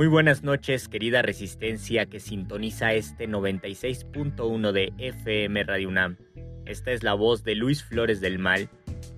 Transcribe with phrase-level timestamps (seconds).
[0.00, 6.16] Muy buenas noches, querida resistencia que sintoniza este 96.1 de FM Radio UNAM.
[6.64, 8.70] Esta es la voz de Luis Flores del Mal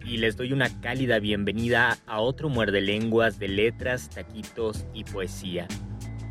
[0.04, 5.68] y les doy una cálida bienvenida a otro muerde lenguas de letras, taquitos y poesía.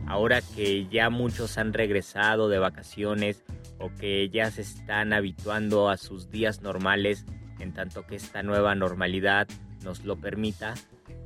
[0.05, 3.45] Ahora que ya muchos han regresado de vacaciones
[3.79, 7.25] o que ya se están habituando a sus días normales,
[7.59, 9.47] en tanto que esta nueva normalidad
[9.85, 10.73] nos lo permita,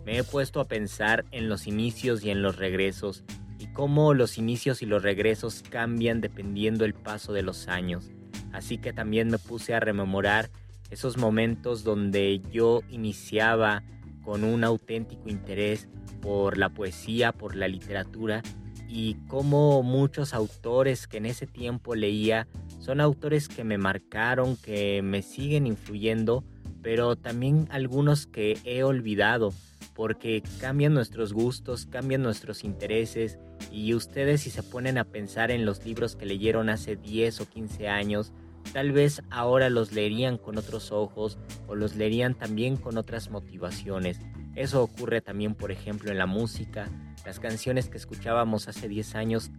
[0.05, 3.23] me he puesto a pensar en los inicios y en los regresos
[3.59, 8.11] y cómo los inicios y los regresos cambian dependiendo el paso de los años.
[8.53, 10.49] Así que también me puse a rememorar
[10.91, 13.83] esos momentos donde yo iniciaba
[14.23, 15.89] con un auténtico interés
[16.21, 18.43] por la poesía, por la literatura
[18.87, 22.47] y cómo muchos autores que en ese tiempo leía
[22.79, 26.43] son autores que me marcaron, que me siguen influyendo,
[26.85, 29.55] pero también algunos que he olvidado
[29.95, 33.39] porque cambian nuestros gustos, cambian nuestros intereses
[33.71, 37.49] y ustedes si se ponen a pensar en los libros que leyeron hace 10 o
[37.49, 38.33] 15 años,
[38.71, 44.19] tal vez ahora los leerían con otros ojos o los leerían también con otras motivaciones.
[44.55, 46.87] Eso ocurre también, por ejemplo, en la música.
[47.25, 49.49] Las canciones que escuchábamos hace 10 años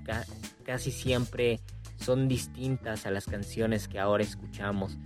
[0.64, 1.58] casi siempre
[1.96, 4.96] son distintas a las canciones que ahora escuchamos.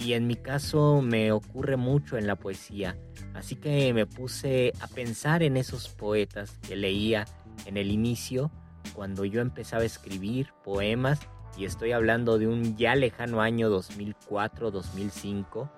[0.00, 2.96] Y en mi caso me ocurre mucho en la poesía.
[3.34, 7.24] Así que me puse a pensar en esos poetas que leía
[7.66, 8.52] en el inicio,
[8.94, 11.18] cuando yo empezaba a escribir poemas,
[11.56, 15.68] y estoy hablando de un ya lejano año 2004-2005,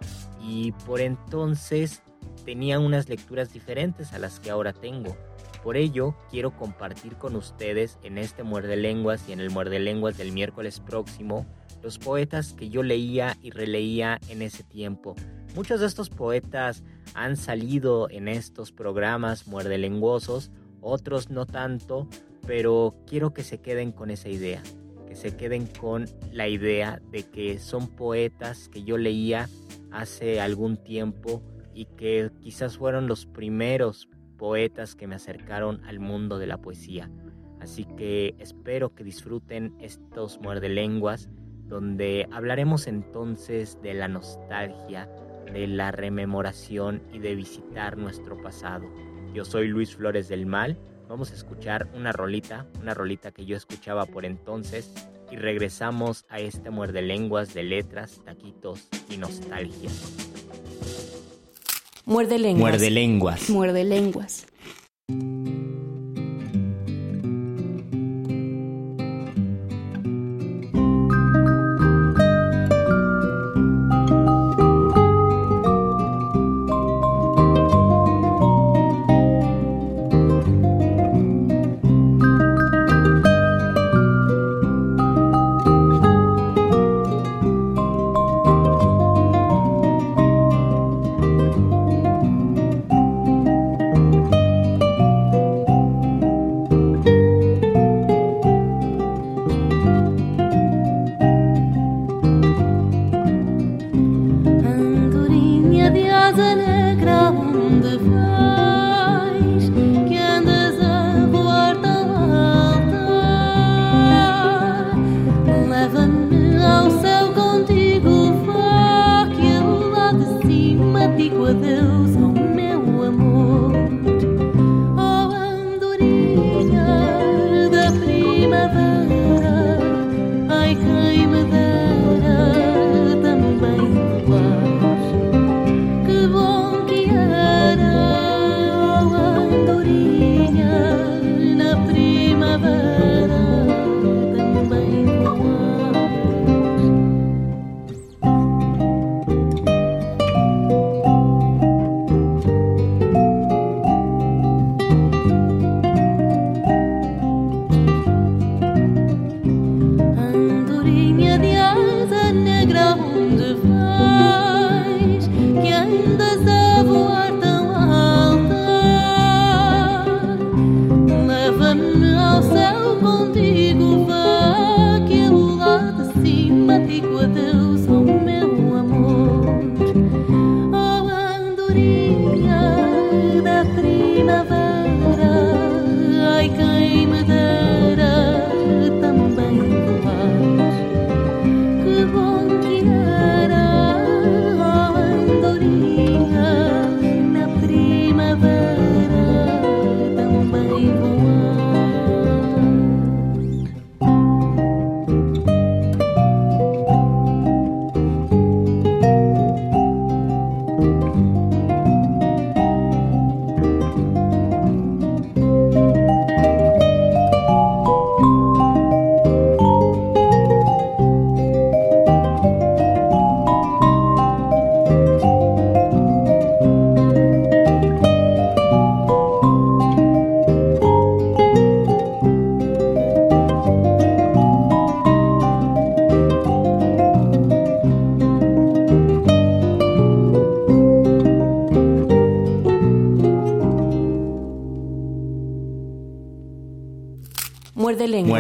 [0.43, 2.03] y por entonces
[2.45, 5.17] tenía unas lecturas diferentes a las que ahora tengo.
[5.65, 10.19] Por ello, quiero compartir con ustedes en este Muerde Lenguas y en el Muerde Lenguas
[10.19, 11.47] del miércoles próximo
[11.83, 15.15] los poetas que yo leía y releía en ese tiempo.
[15.55, 22.09] Muchos de estos poetas han salido en estos programas muerdelenguosos, otros no tanto,
[22.47, 24.63] pero quiero que se queden con esa idea,
[25.09, 29.49] que se queden con la idea de que son poetas que yo leía
[29.91, 31.43] hace algún tiempo
[31.75, 37.11] y que quizás fueron los primeros poetas que me acercaron al mundo de la poesía.
[37.61, 41.29] Así que espero que disfruten estos muerdelenguas
[41.71, 45.09] donde hablaremos entonces de la nostalgia,
[45.51, 48.91] de la rememoración y de visitar nuestro pasado.
[49.33, 50.77] Yo soy Luis Flores del Mal,
[51.09, 54.93] vamos a escuchar una rolita, una rolita que yo escuchaba por entonces
[55.31, 59.91] y regresamos a este muerde lenguas de letras, taquitos y nostalgia.
[62.05, 62.61] Muerde lenguas.
[62.61, 63.51] Muerde lenguas.
[63.51, 64.47] Muerde lenguas.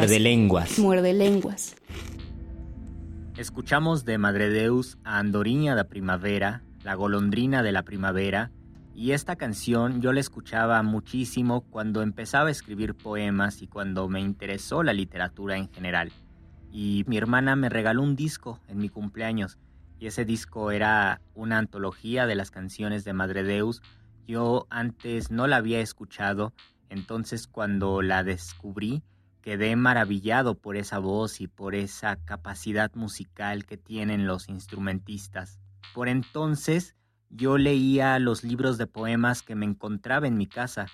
[0.00, 0.78] Muerde lenguas.
[0.78, 1.76] Muerde lenguas.
[3.36, 8.50] Escuchamos de Madre Deus a Andoriña da Primavera, la golondrina de la primavera,
[8.94, 14.20] y esta canción yo la escuchaba muchísimo cuando empezaba a escribir poemas y cuando me
[14.20, 16.12] interesó la literatura en general.
[16.72, 19.58] Y mi hermana me regaló un disco en mi cumpleaños,
[19.98, 23.82] y ese disco era una antología de las canciones de Madre Deus.
[24.26, 26.54] Yo antes no la había escuchado,
[26.88, 29.02] entonces cuando la descubrí,
[29.40, 35.60] quedé maravillado por esa voz y por esa capacidad musical que tienen los instrumentistas.
[35.94, 36.96] Por entonces
[37.30, 40.86] yo leía los libros de poemas que me encontraba en mi casa.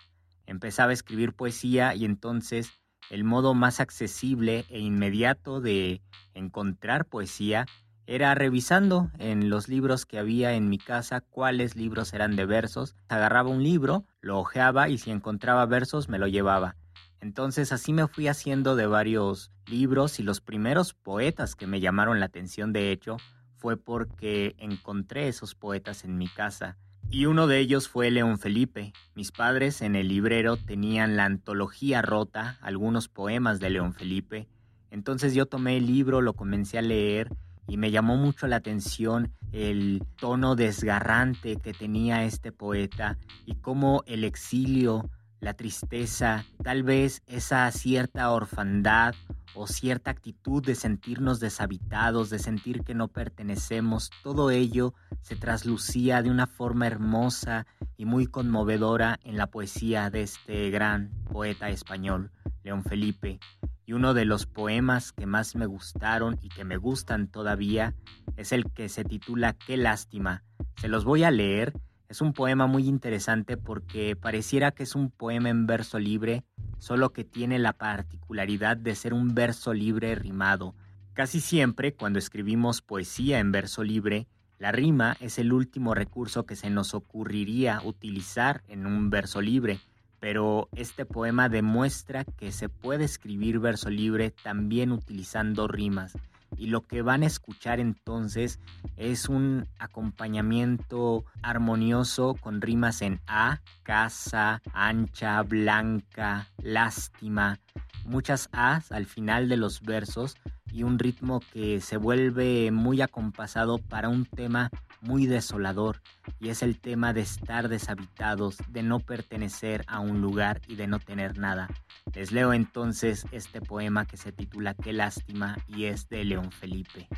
[0.46, 2.70] Empezaba a escribir poesía y entonces
[3.10, 6.02] el modo más accesible e inmediato de
[6.34, 7.66] encontrar poesía
[8.06, 12.94] era revisando en los libros que había en mi casa cuáles libros eran de versos.
[13.08, 16.76] Agarraba un libro, lo hojeaba y si encontraba versos me lo llevaba.
[17.20, 22.20] Entonces así me fui haciendo de varios libros y los primeros poetas que me llamaron
[22.20, 23.16] la atención de hecho
[23.56, 26.76] fue porque encontré esos poetas en mi casa.
[27.08, 28.92] Y uno de ellos fue León Felipe.
[29.14, 34.48] Mis padres en el librero tenían la antología rota, algunos poemas de León Felipe.
[34.90, 37.30] Entonces yo tomé el libro, lo comencé a leer
[37.68, 44.02] y me llamó mucho la atención el tono desgarrante que tenía este poeta y cómo
[44.06, 45.08] el exilio
[45.40, 49.14] la tristeza, tal vez esa cierta orfandad
[49.54, 56.22] o cierta actitud de sentirnos deshabitados, de sentir que no pertenecemos, todo ello se traslucía
[56.22, 57.66] de una forma hermosa
[57.96, 62.30] y muy conmovedora en la poesía de este gran poeta español,
[62.62, 63.40] León Felipe.
[63.86, 67.94] Y uno de los poemas que más me gustaron y que me gustan todavía
[68.36, 70.42] es el que se titula Qué lástima.
[70.76, 71.72] Se los voy a leer
[72.08, 76.44] es un poema muy interesante porque pareciera que es un poema en verso libre,
[76.78, 80.74] solo que tiene la particularidad de ser un verso libre rimado.
[81.14, 86.56] Casi siempre, cuando escribimos poesía en verso libre, la rima es el último recurso que
[86.56, 89.80] se nos ocurriría utilizar en un verso libre,
[90.20, 96.14] pero este poema demuestra que se puede escribir verso libre también utilizando rimas
[96.56, 98.60] y lo que van a escuchar entonces
[98.96, 107.58] es un acompañamiento armonioso con rimas en A, casa, ancha, blanca, lástima,
[108.04, 110.36] muchas A's al final de los versos
[110.72, 116.02] y un ritmo que se vuelve muy acompasado para un tema muy desolador
[116.40, 120.86] y es el tema de estar deshabitados, de no pertenecer a un lugar y de
[120.86, 121.68] no tener nada.
[122.14, 127.08] Les leo entonces este poema que se titula Qué lástima y es de León Felipe.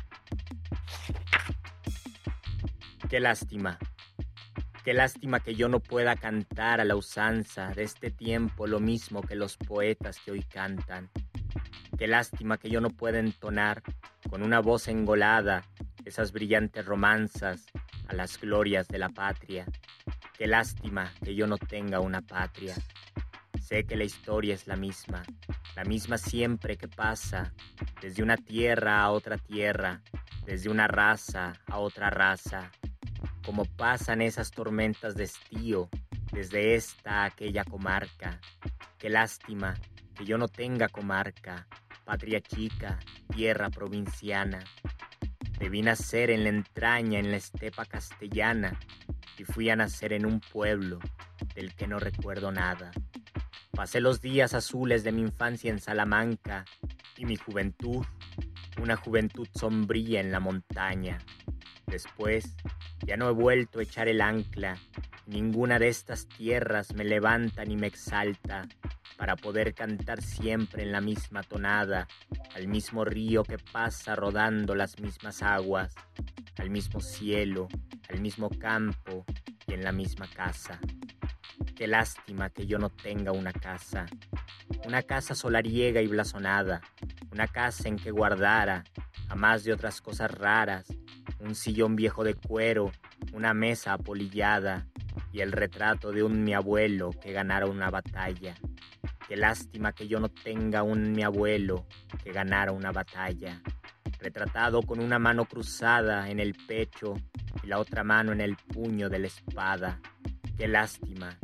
[3.09, 3.77] Qué lástima.
[4.83, 9.21] Qué lástima que yo no pueda cantar a la usanza de este tiempo lo mismo
[9.21, 11.09] que los poetas que hoy cantan.
[11.97, 13.83] Qué lástima que yo no pueda entonar
[14.29, 15.63] con una voz engolada
[16.05, 17.65] esas brillantes romanzas
[18.07, 19.65] a las glorias de la patria.
[20.37, 22.75] Qué lástima que yo no tenga una patria.
[23.59, 25.23] Sé que la historia es la misma,
[25.75, 27.53] la misma siempre que pasa,
[28.01, 30.01] desde una tierra a otra tierra,
[30.45, 32.71] desde una raza a otra raza,
[33.45, 35.89] como pasan esas tormentas de estío,
[36.31, 38.39] desde esta a aquella comarca.
[38.97, 39.75] Qué lástima
[40.19, 41.65] que yo no tenga comarca,
[42.03, 42.99] patria chica,
[43.33, 44.59] tierra provinciana.
[45.57, 48.77] Debí nacer en la entraña, en la estepa castellana,
[49.37, 50.99] y fui a nacer en un pueblo
[51.55, 52.91] del que no recuerdo nada.
[53.71, 56.65] Pasé los días azules de mi infancia en Salamanca
[57.15, 58.05] y mi juventud,
[58.81, 61.19] una juventud sombría en la montaña.
[61.87, 62.57] Después,
[63.05, 64.77] ya no he vuelto a echar el ancla,
[65.27, 68.67] ninguna de estas tierras me levanta ni me exalta,
[69.19, 72.07] para poder cantar siempre en la misma tonada,
[72.55, 75.93] al mismo río que pasa rodando las mismas aguas,
[76.57, 77.67] al mismo cielo,
[78.07, 79.25] al mismo campo
[79.67, 80.79] y en la misma casa.
[81.75, 84.05] Qué lástima que yo no tenga una casa,
[84.85, 86.79] una casa solariega y blasonada,
[87.33, 88.85] una casa en que guardara,
[89.27, 90.85] a más de otras cosas raras,
[91.41, 92.89] un sillón viejo de cuero,
[93.33, 94.87] una mesa apolillada
[95.33, 98.55] y el retrato de un mi abuelo que ganara una batalla.
[99.29, 101.85] Qué lástima que yo no tenga un mi abuelo
[102.23, 103.61] que ganara una batalla,
[104.19, 107.13] retratado con una mano cruzada en el pecho
[107.61, 109.99] y la otra mano en el puño de la espada.
[110.57, 111.37] Qué lástima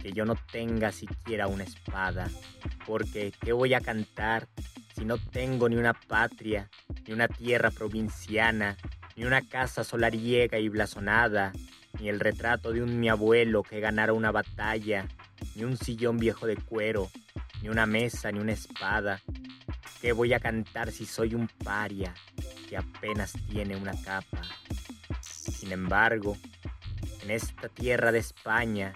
[0.00, 2.30] que yo no tenga siquiera una espada,
[2.86, 4.46] porque ¿qué voy a cantar
[4.94, 6.70] si no tengo ni una patria,
[7.08, 8.76] ni una tierra provinciana,
[9.16, 11.50] ni una casa solariega y blasonada,
[11.98, 15.08] ni el retrato de un mi abuelo que ganara una batalla,
[15.56, 17.10] ni un sillón viejo de cuero,
[17.62, 19.20] ni una mesa, ni una espada.
[20.00, 22.12] ¿Qué voy a cantar si soy un paria
[22.68, 24.42] que apenas tiene una capa?
[25.20, 26.36] Sin embargo,
[27.22, 28.92] en esta tierra de España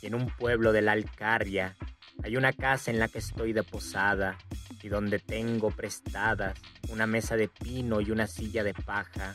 [0.00, 1.74] y en un pueblo de la Alcarria
[2.22, 4.38] hay una casa en la que estoy de posada
[4.80, 6.58] y donde tengo prestadas
[6.90, 9.32] una mesa de pino y una silla de paja.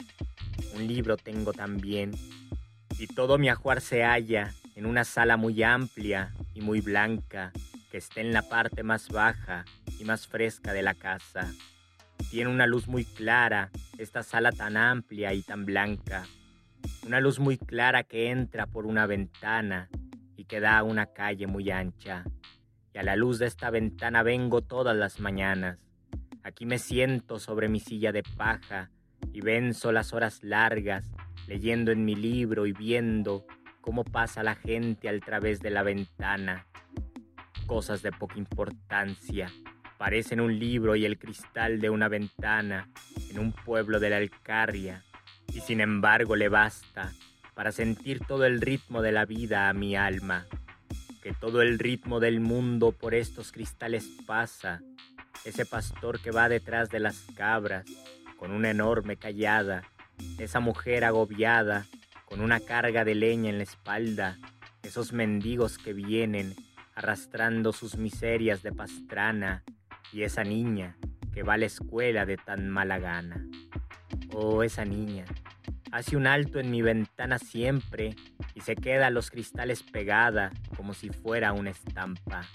[0.73, 2.11] Un libro tengo también
[2.97, 7.51] y todo mi ajuar se halla en una sala muy amplia y muy blanca
[7.89, 9.65] que está en la parte más baja
[9.99, 11.51] y más fresca de la casa.
[12.29, 16.25] Tiene una luz muy clara, esta sala tan amplia y tan blanca.
[17.05, 19.89] Una luz muy clara que entra por una ventana
[20.37, 22.23] y que da a una calle muy ancha.
[22.93, 25.79] Y a la luz de esta ventana vengo todas las mañanas.
[26.43, 28.91] Aquí me siento sobre mi silla de paja
[29.33, 31.05] y venzo las horas largas,
[31.47, 33.45] leyendo en mi libro y viendo
[33.81, 36.68] cómo pasa la gente al través de la ventana
[37.69, 39.51] cosas de poca importancia.
[39.99, 42.89] Parecen un libro y el cristal de una ventana
[43.29, 45.05] en un pueblo de la Alcarria,
[45.53, 47.13] y sin embargo le basta
[47.53, 50.47] para sentir todo el ritmo de la vida a mi alma,
[51.21, 54.81] que todo el ritmo del mundo por estos cristales pasa,
[55.45, 57.85] ese pastor que va detrás de las cabras,
[58.37, 59.83] con una enorme callada,
[60.39, 61.85] esa mujer agobiada,
[62.25, 64.39] con una carga de leña en la espalda,
[64.81, 66.55] esos mendigos que vienen
[66.99, 69.63] arrastrando sus miserias de pastrana,
[70.11, 70.97] y esa niña
[71.33, 73.41] que va a la escuela de tan mala gana.
[74.33, 75.23] Oh, esa niña,
[75.91, 78.15] hace un alto en mi ventana siempre
[78.55, 82.45] y se queda a los cristales pegada como si fuera una estampa.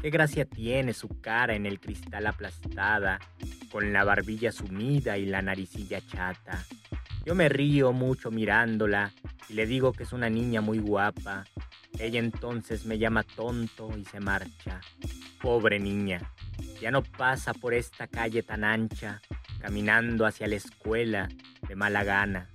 [0.00, 3.18] Qué gracia tiene su cara en el cristal aplastada,
[3.70, 6.64] con la barbilla sumida y la naricilla chata.
[7.24, 9.12] Yo me río mucho mirándola
[9.48, 11.44] y le digo que es una niña muy guapa,
[11.98, 14.80] ella entonces me llama tonto y se marcha.
[15.42, 16.20] Pobre niña,
[16.80, 19.20] ya no pasa por esta calle tan ancha,
[19.60, 21.28] caminando hacia la escuela
[21.70, 22.50] de mala gana,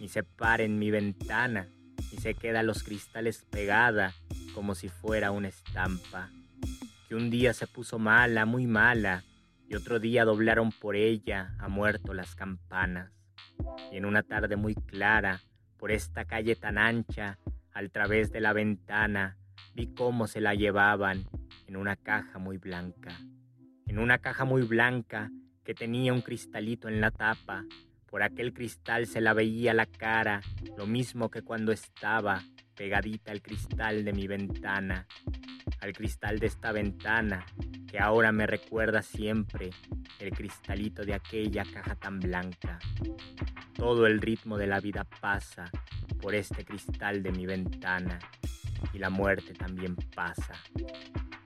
[0.00, 1.68] ni se para en mi ventana,
[2.10, 4.14] ni se queda a los cristales pegada
[4.52, 6.32] como si fuera una estampa.
[7.08, 9.22] Que un día se puso mala, muy mala,
[9.68, 13.12] y otro día doblaron por ella a muerto las campanas.
[13.92, 15.40] Y en una tarde muy clara,
[15.76, 17.38] por esta calle tan ancha,
[17.72, 19.38] al través de la ventana
[19.76, 21.28] vi cómo se la llevaban
[21.68, 23.16] en una caja muy blanca.
[23.86, 25.30] En una caja muy blanca
[25.62, 27.64] que tenía un cristalito en la tapa.
[28.10, 30.40] Por aquel cristal se la veía la cara,
[30.76, 32.42] lo mismo que cuando estaba
[32.74, 35.06] pegadita al cristal de mi ventana,
[35.80, 37.44] al cristal de esta ventana
[37.86, 39.70] que ahora me recuerda siempre
[40.18, 42.78] el cristalito de aquella caja tan blanca.
[43.74, 45.70] Todo el ritmo de la vida pasa
[46.20, 48.18] por este cristal de mi ventana
[48.92, 50.54] y la muerte también pasa.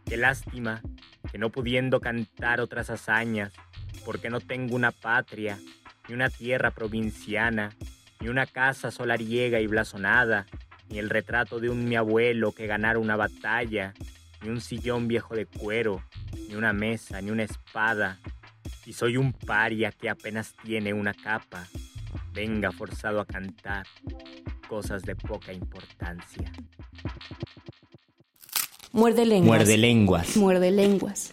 [0.04, 0.82] Qué lástima
[1.30, 3.52] que no pudiendo cantar otras hazañas,
[4.04, 5.58] porque no tengo una patria,
[6.08, 7.74] ni una tierra provinciana,
[8.20, 10.46] ni una casa solariega y blasonada,
[10.88, 13.94] ni el retrato de un mi abuelo que ganara una batalla,
[14.42, 16.02] ni un sillón viejo de cuero,
[16.48, 18.18] ni una mesa, ni una espada,
[18.84, 21.66] y soy un paria que apenas tiene una capa,
[22.32, 23.86] venga forzado a cantar
[24.68, 26.50] cosas de poca importancia.
[28.92, 29.46] Muerde lenguas.
[29.46, 30.36] Muerde lenguas.
[30.36, 31.32] Muerde lenguas.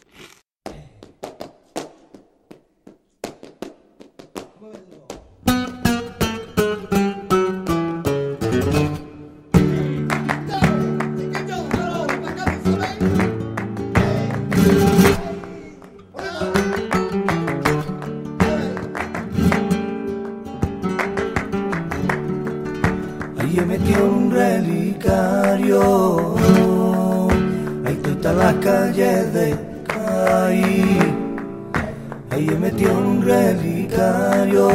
[32.60, 34.68] metió en un relicario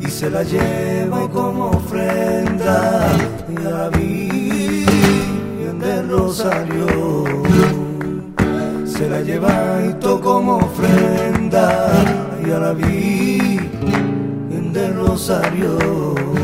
[0.00, 3.12] y se la lleva como ofrenda.
[3.48, 7.24] Y a la Virgen del Rosario.
[8.84, 11.90] Se la lleva y como ofrenda.
[12.46, 15.78] Y a la en del Rosario.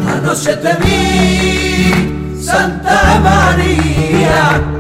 [0.09, 4.76] Anoche te vi Santa María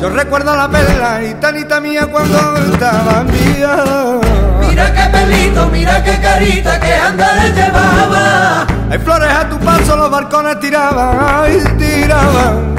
[0.00, 4.20] yo recuerdo la perla tanita mía cuando estaba mía.
[4.60, 8.66] Mira qué pelito, mira qué carita que andares llevaba.
[8.90, 12.76] Hay flores a tu paso, los balcones tiraban, ay, tiraban.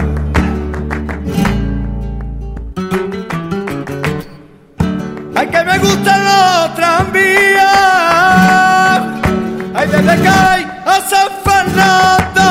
[5.36, 7.70] Ay, que me gustan los tranvías.
[9.76, 12.44] Ay, desde Cay a San Fernando.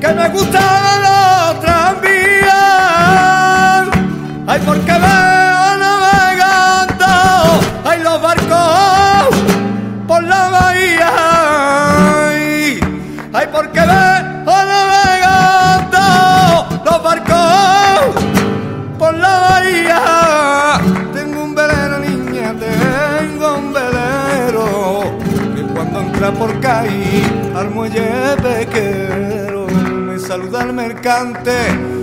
[0.00, 1.09] Que me gustan los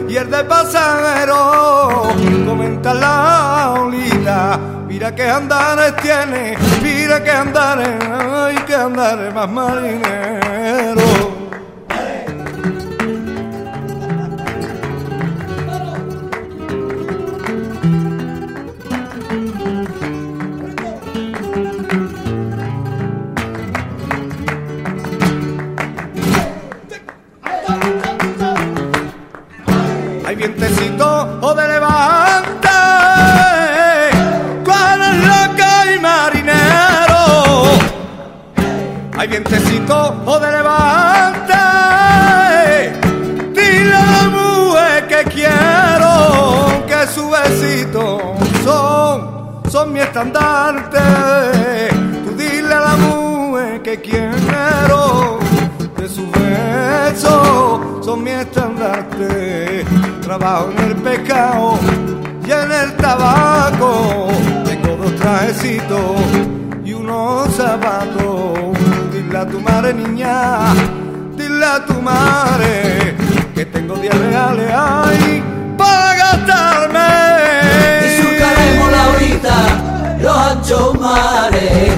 [0.09, 2.01] y el de pasajero
[2.47, 4.59] comenta la olita.
[4.87, 11.26] Mira que andares tiene, mira que andares, ay que andares más marinero.
[67.67, 69.11] Unos zapatos.
[69.11, 70.73] Dile a tu madre, niña,
[71.35, 73.15] dile a tu madre
[73.53, 75.43] que tengo diez reales ahí
[75.77, 77.09] para gastarme.
[78.05, 81.93] Y surcaremos la horita, los anchos mares.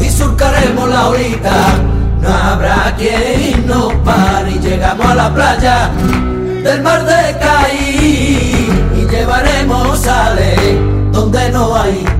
[0.00, 1.56] Y surcaremos la horita,
[2.20, 4.50] no habrá quien nos pare.
[4.50, 5.90] Y llegamos a la playa
[6.62, 10.78] del mar de Caí y llevaremos sale
[11.12, 12.13] donde no hay.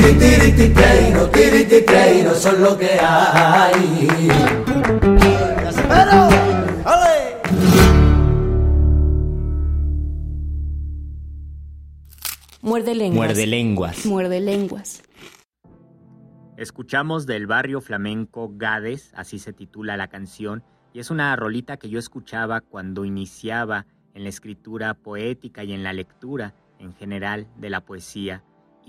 [0.00, 0.52] Tiri, tiri,
[1.30, 3.98] tiri, titreiro, eso es lo que hay.
[12.62, 13.26] Muerde lenguas.
[13.26, 14.06] Muerde lenguas.
[14.06, 15.02] Muerde lenguas.
[16.56, 20.62] Escuchamos del barrio flamenco Gades, así se titula la canción,
[20.94, 25.82] y es una rolita que yo escuchaba cuando iniciaba en la escritura poética y en
[25.82, 28.42] la lectura en general de la poesía.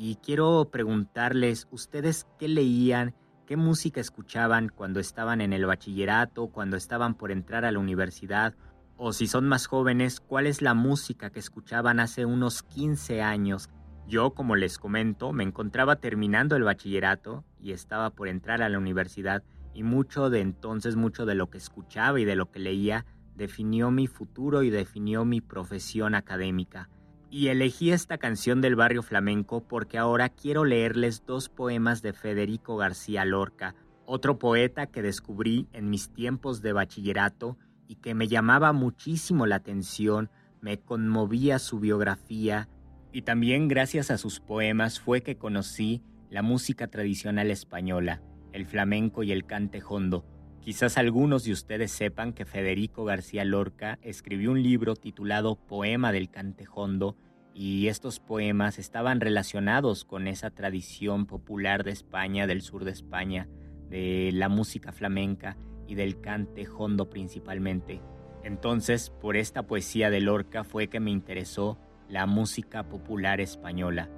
[0.04, 3.14] Y quiero preguntarles, ¿ustedes qué leían,
[3.46, 8.56] qué música escuchaban cuando estaban en el bachillerato, cuando estaban por entrar a la universidad?
[8.98, 13.70] O si son más jóvenes, ¿cuál es la música que escuchaban hace unos 15 años?
[14.08, 18.80] Yo, como les comento, me encontraba terminando el bachillerato y estaba por entrar a la
[18.80, 19.44] universidad
[19.76, 23.92] y mucho de entonces, mucho de lo que escuchaba y de lo que leía, definió
[23.92, 26.90] mi futuro y definió mi profesión académica.
[27.32, 32.78] Y elegí esta canción del barrio flamenco porque ahora quiero leerles dos poemas de Federico
[32.78, 33.74] García Lorca,
[34.06, 39.56] otro poeta que descubrí en mis tiempos de bachillerato y que me llamaba muchísimo la
[39.56, 42.70] atención, me conmovía su biografía
[43.12, 48.22] y también gracias a sus poemas fue que conocí la música tradicional española
[48.54, 50.26] el flamenco y el cante hondo.
[50.62, 56.30] Quizás algunos de ustedes sepan que Federico García Lorca escribió un libro titulado Poema del
[56.30, 57.17] cante hondo
[57.56, 63.50] y estos poemas estaban relacionados con esa tradición popular de España, del sur de España,
[63.89, 68.00] de la música flamenca y del cante hondo principalmente.
[68.43, 74.10] Entonces, por esta poesía de Lorca fue que me interesó la música popular española.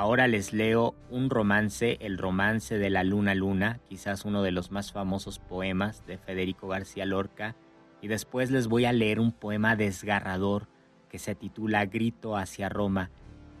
[0.00, 4.70] Ahora les leo un romance, el romance de la luna luna, quizás uno de los
[4.70, 7.54] más famosos poemas de Federico García Lorca,
[8.00, 10.68] y después les voy a leer un poema desgarrador
[11.10, 13.10] que se titula Grito hacia Roma.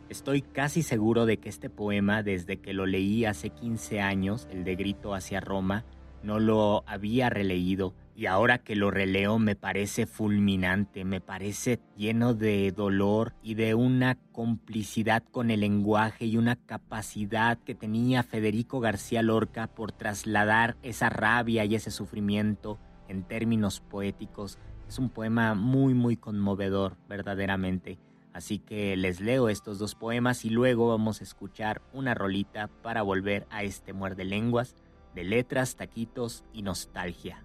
[0.08, 4.64] Estoy casi seguro de que este poema, desde que lo leí hace 15 años, el
[4.64, 5.84] de Grito hacia Roma,
[6.22, 12.34] no lo había releído y ahora que lo releo me parece fulminante, me parece lleno
[12.34, 18.80] de dolor y de una complicidad con el lenguaje y una capacidad que tenía Federico
[18.80, 24.58] García Lorca por trasladar esa rabia y ese sufrimiento en términos poéticos.
[24.88, 27.98] Es un poema muy muy conmovedor, verdaderamente.
[28.32, 33.02] Así que les leo estos dos poemas y luego vamos a escuchar una rolita para
[33.02, 34.76] volver a este muerde lenguas
[35.14, 37.44] de letras, taquitos y nostalgia.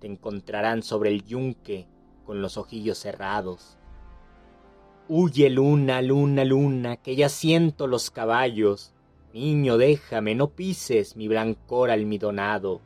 [0.00, 1.86] te encontrarán sobre el yunque
[2.24, 3.76] con los ojillos cerrados.
[5.08, 8.94] Huye luna, luna, luna, que ya siento los caballos.
[9.34, 12.80] Niño, déjame, no pises mi blancor almidonado.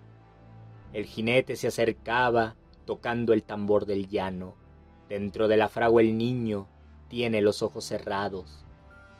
[0.92, 4.54] El jinete se acercaba, tocando el tambor del llano.
[5.08, 6.66] Dentro de la fragua el niño
[7.08, 8.64] tiene los ojos cerrados.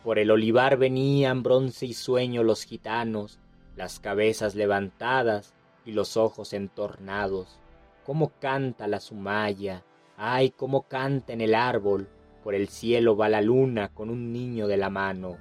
[0.02, 3.38] Por el olivar venían bronce y sueño los gitanos,
[3.76, 5.54] las cabezas levantadas
[5.84, 7.58] y los ojos entornados.
[8.04, 9.84] Cómo canta la sumaya,
[10.16, 12.08] ay, cómo canta en el árbol,
[12.42, 15.38] por el cielo va la luna con un niño de la mano.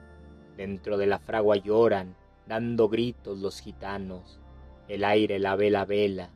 [0.55, 2.15] Dentro de la fragua lloran,
[2.47, 4.39] dando gritos los gitanos.
[4.87, 6.29] El aire la vela vela,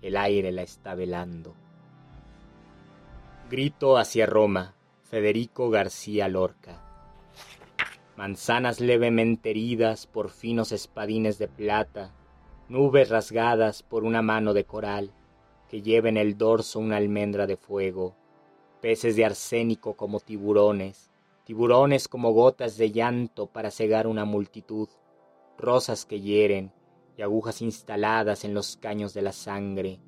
[0.00, 1.54] el aire la está velando.
[3.50, 6.80] Grito hacia Roma, Federico García Lorca.
[8.16, 12.12] Manzanas levemente heridas por finos espadines de plata,
[12.68, 15.10] nubes rasgadas por una mano de coral,
[15.68, 18.14] que lleva en el dorso una almendra de fuego,
[18.80, 21.10] peces de arsénico como tiburones,
[21.44, 24.88] tiburones como gotas de llanto para cegar una multitud,
[25.58, 26.72] rosas que hieren
[27.16, 30.00] y agujas instaladas en los caños de la sangre,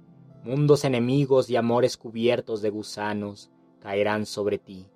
[0.45, 4.89] mundos enemigos y amores cubiertos de gusanos, caerán sobre ti,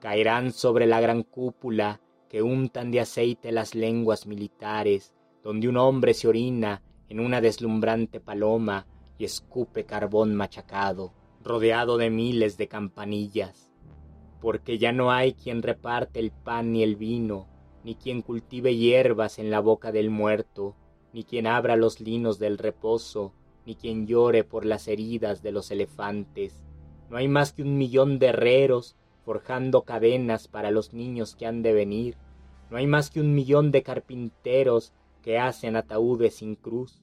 [0.00, 6.14] caerán sobre la gran cúpula que untan de aceite las lenguas militares, donde un hombre
[6.14, 8.86] se orina en una deslumbrante paloma
[9.24, 13.72] escupe carbón machacado, rodeado de miles de campanillas,
[14.40, 17.48] porque ya no hay quien reparte el pan ni el vino,
[17.84, 20.76] ni quien cultive hierbas en la boca del muerto,
[21.12, 23.34] ni quien abra los linos del reposo,
[23.66, 26.64] ni quien llore por las heridas de los elefantes.
[27.10, 31.62] No hay más que un millón de herreros forjando cadenas para los niños que han
[31.62, 32.16] de venir.
[32.70, 37.01] No hay más que un millón de carpinteros que hacen ataúdes sin cruz.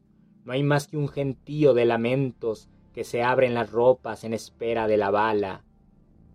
[0.49, 4.87] No hay más que un gentío de lamentos que se abren las ropas en espera
[4.87, 5.63] de la bala.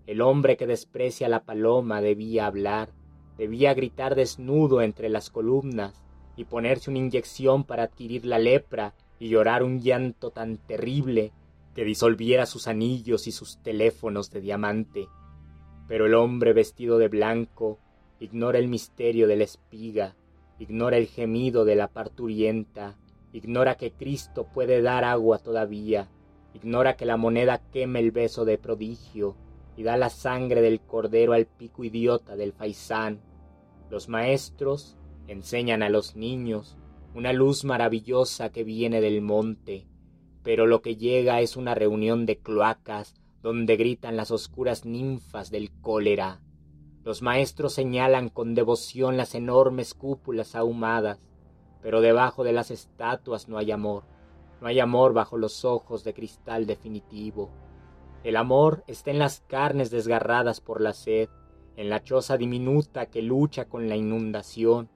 [0.06, 2.90] El hombre que desprecia la paloma debía hablar,
[3.36, 6.00] debía gritar desnudo entre las columnas
[6.36, 11.32] y ponerse una inyección para adquirir la lepra y llorar un llanto tan terrible
[11.74, 15.08] que disolviera sus anillos y sus teléfonos de diamante.
[15.88, 17.80] Pero el hombre vestido de blanco
[18.20, 20.14] ignora el misterio de la espiga,
[20.60, 22.96] ignora el gemido de la parturienta,
[23.34, 26.08] ignora que Cristo puede dar agua todavía,
[26.54, 29.34] ignora que la moneda queme el beso de prodigio,
[29.76, 33.20] y da la sangre del cordero al pico idiota del faisán.
[33.90, 36.76] Los maestros enseñan a los niños
[37.12, 39.88] una luz maravillosa que viene del monte,
[40.44, 45.72] pero lo que llega es una reunión de cloacas donde gritan las oscuras ninfas del
[45.80, 46.40] cólera.
[47.02, 51.18] Los maestros señalan con devoción las enormes cúpulas ahumadas,
[51.84, 54.04] pero debajo de las estatuas no hay amor,
[54.62, 57.50] no hay amor bajo los ojos de cristal definitivo.
[58.22, 61.28] El amor está en las carnes desgarradas por la sed,
[61.76, 64.88] en la choza diminuta que lucha con la inundación.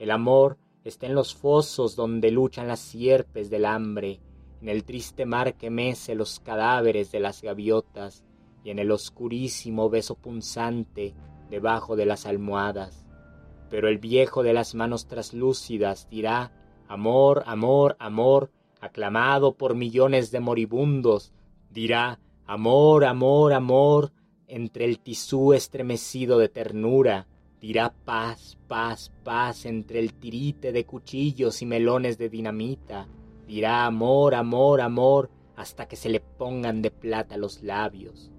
[0.00, 4.18] El amor está en los fosos donde luchan las sierpes del hambre,
[4.60, 8.24] en el triste mar que mece los cadáveres de las gaviotas
[8.64, 11.14] y en el oscurísimo beso punzante
[11.50, 13.01] debajo de las almohadas.
[13.72, 16.52] Pero el viejo de las manos traslúcidas dirá,
[16.88, 21.32] amor, amor, amor, aclamado por millones de moribundos,
[21.70, 24.12] dirá, Amor, amor, amor,
[24.46, 27.26] entre el tisú estremecido de ternura,
[27.62, 33.08] dirá paz, paz, paz entre el tirite de cuchillos y melones de dinamita,
[33.46, 38.30] dirá amor, amor, amor, hasta que se le pongan de plata los labios.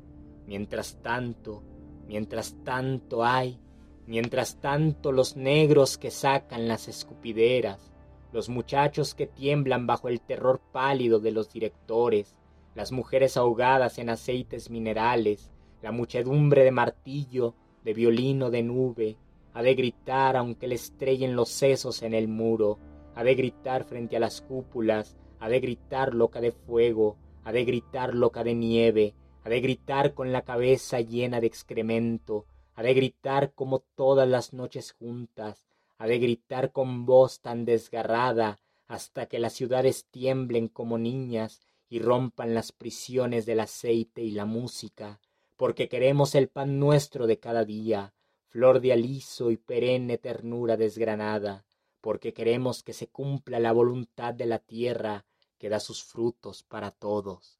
[0.45, 1.63] Mientras tanto,
[2.07, 3.59] mientras tanto hay,
[4.07, 7.91] mientras tanto los negros que sacan las escupideras,
[8.31, 12.35] los muchachos que tiemblan bajo el terror pálido de los directores,
[12.75, 19.17] las mujeres ahogadas en aceites minerales, la muchedumbre de martillo, de violino de nube,
[19.53, 22.79] ha de gritar aunque le estrellen los sesos en el muro,
[23.15, 27.65] ha de gritar frente a las cúpulas, ha de gritar loca de fuego, ha de
[27.65, 29.13] gritar loca de nieve,
[29.43, 34.53] ha de gritar con la cabeza llena de excremento, ha de gritar como todas las
[34.53, 40.97] noches juntas, ha de gritar con voz tan desgarrada hasta que las ciudades tiemblen como
[40.97, 45.19] niñas y rompan las prisiones del aceite y la música,
[45.57, 48.13] porque queremos el pan nuestro de cada día,
[48.49, 51.65] flor de aliso y perenne ternura desgranada,
[52.01, 55.25] porque queremos que se cumpla la voluntad de la tierra
[55.57, 57.59] que da sus frutos para todos.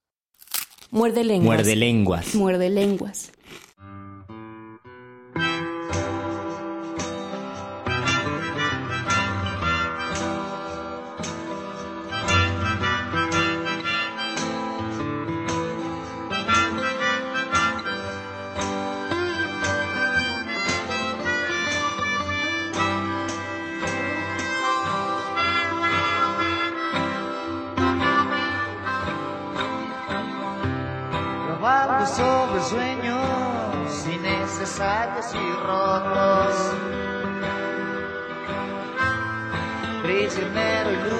[0.91, 1.45] Muerde lenguas.
[1.45, 2.35] Muerde lenguas.
[2.35, 3.31] Muerde lenguas.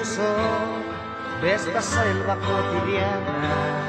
[0.04, 0.22] Iluso
[1.40, 3.83] de esta selva cotidiana.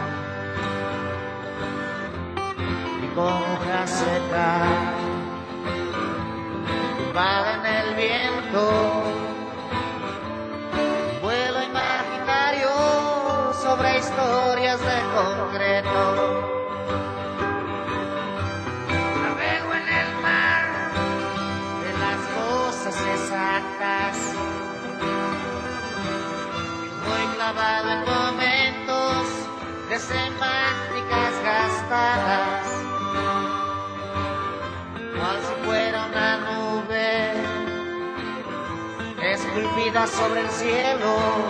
[40.27, 41.44] Sobre el cielo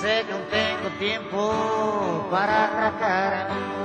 [0.00, 3.79] sé que aún tengo tiempo para atracar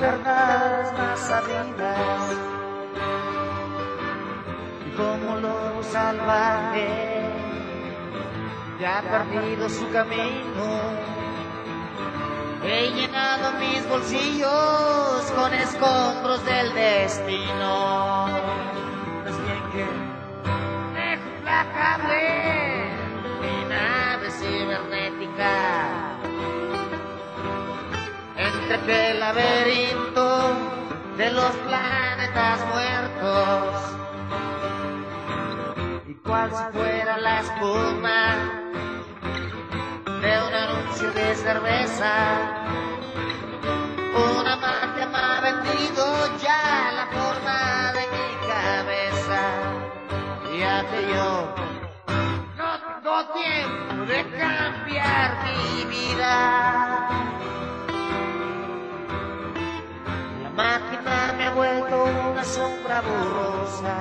[0.00, 2.36] verdades más sabidas.
[4.86, 6.88] Y como lobo salvaje,
[8.80, 11.18] ya ha perdido su camino.
[12.62, 18.26] He llenado mis bolsillos con escombros del destino.
[19.26, 19.86] Es bien que
[20.98, 22.20] dejo implacable
[23.40, 26.08] mi nave cibernética
[28.36, 30.26] entre aquel laberinto
[31.16, 33.74] de los planetas muertos.
[36.08, 38.34] Y cual si fuera la espuma
[40.04, 42.12] de un anuncio de cerveza.
[44.14, 46.04] Un amante me ha vendido
[46.38, 49.40] ya la forma de mi cabeza.
[50.58, 51.54] Ya que yo
[52.56, 57.08] no tengo tiempo de cambiar mi vida.
[60.58, 63.94] Máquina me ha vuelto una sombra borrosa.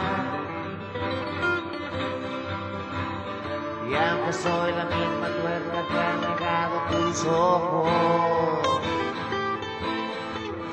[3.87, 8.79] Y aunque soy la misma cuerda que ha negado tus ojos,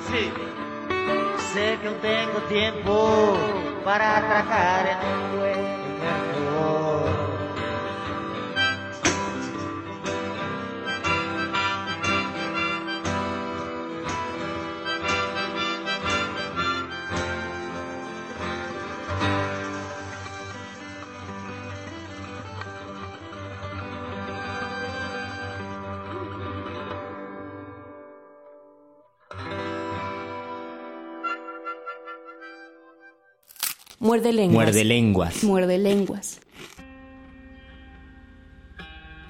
[0.06, 0.32] sí,
[1.52, 3.36] sé que aún tengo tiempo
[3.84, 6.43] para atracar en un hueco.
[34.04, 34.54] Muerde lenguas.
[34.54, 35.44] Muerde lenguas.
[35.44, 36.40] Muerde lenguas.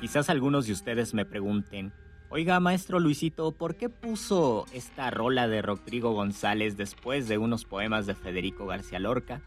[0.01, 1.93] Quizás algunos de ustedes me pregunten,
[2.29, 8.07] oiga, maestro Luisito, ¿por qué puso esta rola de Rodrigo González después de unos poemas
[8.07, 9.43] de Federico García Lorca?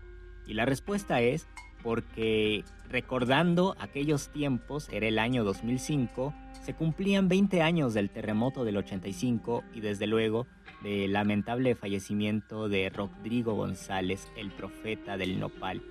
[0.48, 1.46] Y la respuesta es
[1.84, 8.78] porque recordando aquellos tiempos, era el año 2005, se cumplían 20 años del terremoto del
[8.78, 10.48] 85 y desde luego
[10.82, 15.82] del lamentable fallecimiento de Rodrigo González, el profeta del nopal.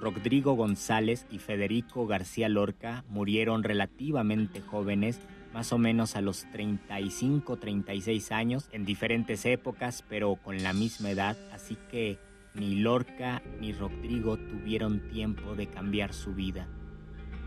[0.00, 5.20] Rodrigo González y Federico García Lorca murieron relativamente jóvenes,
[5.52, 11.36] más o menos a los 35-36 años, en diferentes épocas, pero con la misma edad,
[11.52, 12.18] así que
[12.54, 16.66] ni Lorca ni Rodrigo tuvieron tiempo de cambiar su vida.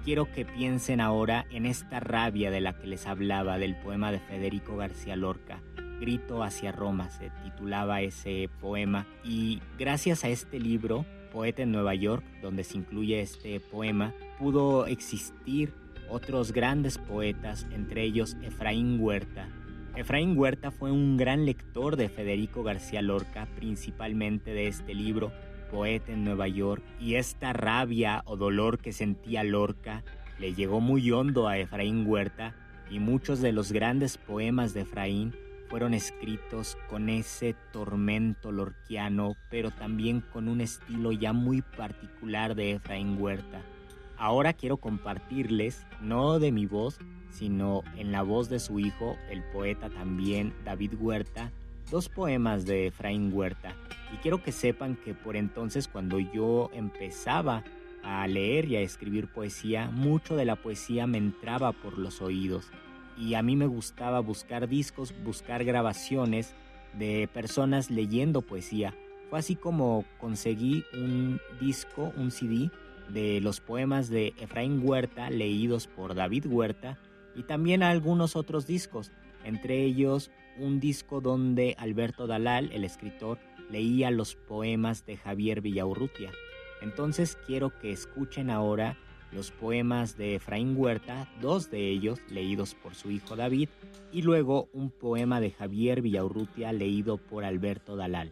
[0.04, 4.19] Quiero que piensen ahora en esta rabia de la que les hablaba del poema de
[4.19, 5.62] Federico García Lorca,
[6.04, 9.08] Grito hacia Roma, se titulaba ese poema.
[9.24, 14.86] Y gracias a este libro, Poeta en Nueva York, donde se incluye este poema, pudo
[14.86, 15.74] existir
[16.10, 19.48] otros grandes poetas, entre ellos Efraín Huerta.
[19.96, 25.32] Efraín Huerta fue un gran lector de Federico García Lorca, principalmente de este libro,
[25.72, 30.04] Poeta en Nueva York, y esta rabia o dolor que sentía Lorca
[30.38, 32.54] le llegó muy hondo a Efraín Huerta
[32.92, 35.34] y muchos de los grandes poemas de Efraín
[35.73, 42.73] fueron escritos con ese tormento lorquiano, pero también con un estilo ya muy particular de
[42.73, 43.63] Efraín Huerta.
[44.15, 46.99] Ahora quiero compartirles, no de mi voz,
[47.31, 51.51] sino en la voz de su hijo, el poeta también David Huerta,
[51.89, 53.73] dos poemas de Efraín Huerta.
[54.13, 57.63] Y quiero que sepan que por entonces cuando yo empezaba
[58.03, 62.69] a leer y a escribir poesía, mucho de la poesía me entraba por los oídos.
[63.17, 66.54] Y a mí me gustaba buscar discos, buscar grabaciones
[66.93, 68.95] de personas leyendo poesía.
[69.30, 72.69] Fue así como conseguí un disco, un CD
[73.10, 76.97] de los poemas de Efraín Huerta leídos por David Huerta
[77.36, 79.12] y también algunos otros discos,
[79.43, 86.32] entre ellos un disco donde Alberto Dalal, el escritor, leía los poemas de Javier Villaurrutia.
[86.82, 88.97] Entonces quiero que escuchen ahora
[89.34, 93.69] los poemas de Efraín Huerta, dos de ellos leídos por su hijo David,
[94.12, 98.32] y luego un poema de Javier Villaurrutia leído por Alberto Dalal.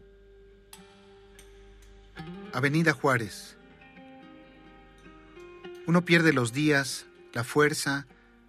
[2.54, 3.58] Avenida Juárez.
[5.88, 8.06] Uno pierde los días, la fuerza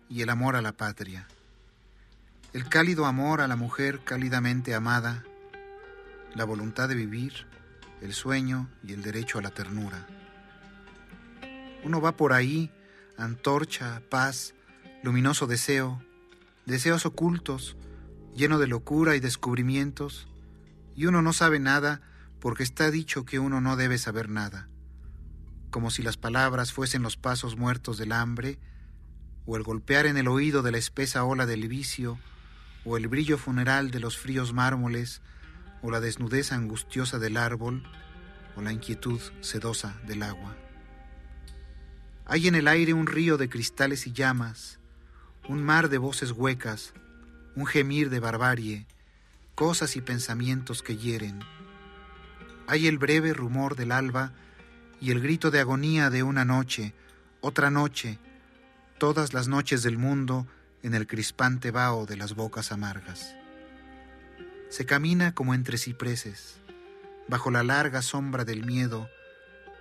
[0.08, 1.26] y el amor a la patria.
[2.52, 5.24] El cálido amor a la mujer cálidamente amada,
[6.34, 7.46] la voluntad de vivir,
[8.02, 10.06] el sueño y el derecho a la ternura.
[11.84, 12.70] Uno va por ahí,
[13.16, 14.54] antorcha, paz,
[15.02, 16.02] luminoso deseo,
[16.66, 17.76] deseos ocultos,
[18.34, 20.28] lleno de locura y descubrimientos,
[20.94, 22.00] y uno no sabe nada
[22.40, 24.68] porque está dicho que uno no debe saber nada,
[25.70, 28.58] como si las palabras fuesen los pasos muertos del hambre,
[29.44, 32.18] o el golpear en el oído de la espesa ola del vicio,
[32.84, 35.20] o el brillo funeral de los fríos mármoles,
[35.82, 37.82] o la desnudez angustiosa del árbol,
[38.56, 40.56] o la inquietud sedosa del agua.
[42.32, 44.78] Hay en el aire un río de cristales y llamas,
[45.50, 46.94] un mar de voces huecas,
[47.56, 48.86] un gemir de barbarie,
[49.54, 51.40] cosas y pensamientos que hieren.
[52.66, 54.32] Hay el breve rumor del alba
[54.98, 56.94] y el grito de agonía de una noche,
[57.42, 58.18] otra noche,
[58.96, 60.46] todas las noches del mundo
[60.82, 63.34] en el crispante vaho de las bocas amargas.
[64.70, 66.56] Se camina como entre cipreses,
[67.28, 69.10] bajo la larga sombra del miedo,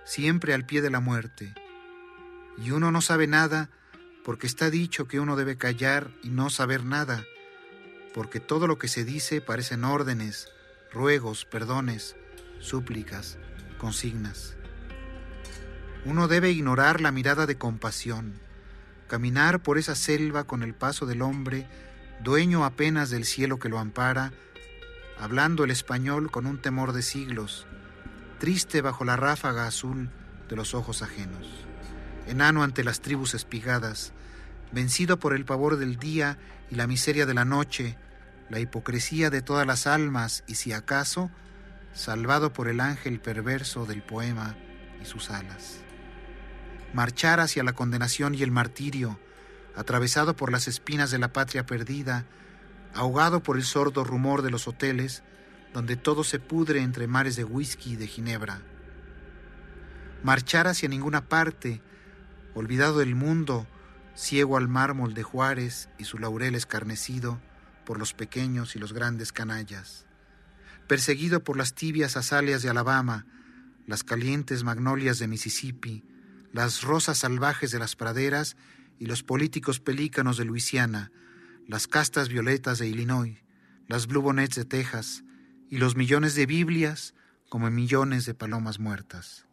[0.04, 1.54] siempre al pie de la muerte,
[2.58, 3.70] y uno no sabe nada
[4.24, 7.24] porque está dicho que uno debe callar y no saber nada,
[8.14, 10.48] porque todo lo que se dice parecen órdenes,
[10.92, 12.16] ruegos, perdones,
[12.60, 13.38] súplicas,
[13.78, 14.56] consignas.
[16.04, 18.34] Uno debe ignorar la mirada de compasión,
[19.08, 21.68] caminar por esa selva con el paso del hombre,
[22.22, 24.32] dueño apenas del cielo que lo ampara,
[25.18, 27.66] hablando el español con un temor de siglos,
[28.38, 30.10] triste bajo la ráfaga azul
[30.48, 31.46] de los ojos ajenos,
[32.26, 34.12] enano ante las tribus espigadas,
[34.72, 36.38] vencido por el pavor del día
[36.70, 37.96] y la miseria de la noche,
[38.50, 41.30] la hipocresía de todas las almas y si acaso,
[41.94, 44.56] salvado por el ángel perverso del poema
[45.00, 45.82] y sus alas
[46.92, 49.18] marchar hacia la condenación y el martirio,
[49.74, 52.26] atravesado por las espinas de la patria perdida,
[52.94, 55.22] ahogado por el sordo rumor de los hoteles,
[55.72, 58.60] donde todo se pudre entre mares de whisky y de ginebra.
[60.22, 61.80] Marchar hacia ninguna parte,
[62.54, 63.66] olvidado del mundo,
[64.14, 67.40] ciego al mármol de Juárez y su laurel escarnecido
[67.84, 70.06] por los pequeños y los grandes canallas.
[70.86, 73.26] Perseguido por las tibias azaleas de Alabama,
[73.86, 76.04] las calientes magnolias de Mississippi,
[76.52, 78.56] las rosas salvajes de las praderas
[78.98, 81.10] y los políticos pelícanos de Luisiana,
[81.66, 83.38] las castas violetas de Illinois,
[83.88, 85.24] las blue bonnets de Texas
[85.70, 87.14] y los millones de Biblias
[87.48, 89.46] como millones de palomas muertas.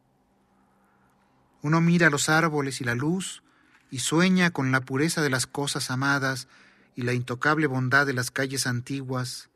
[1.62, 3.44] Uno mira los árboles y la luz
[3.92, 6.48] y sueña con la pureza de las cosas amadas
[6.96, 9.50] y la intocable bondad de las calles antiguas,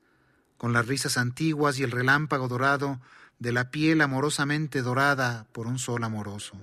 [0.57, 2.99] con las risas antiguas y el relámpago dorado
[3.39, 6.55] de la piel amorosamente dorada por un sol amoroso.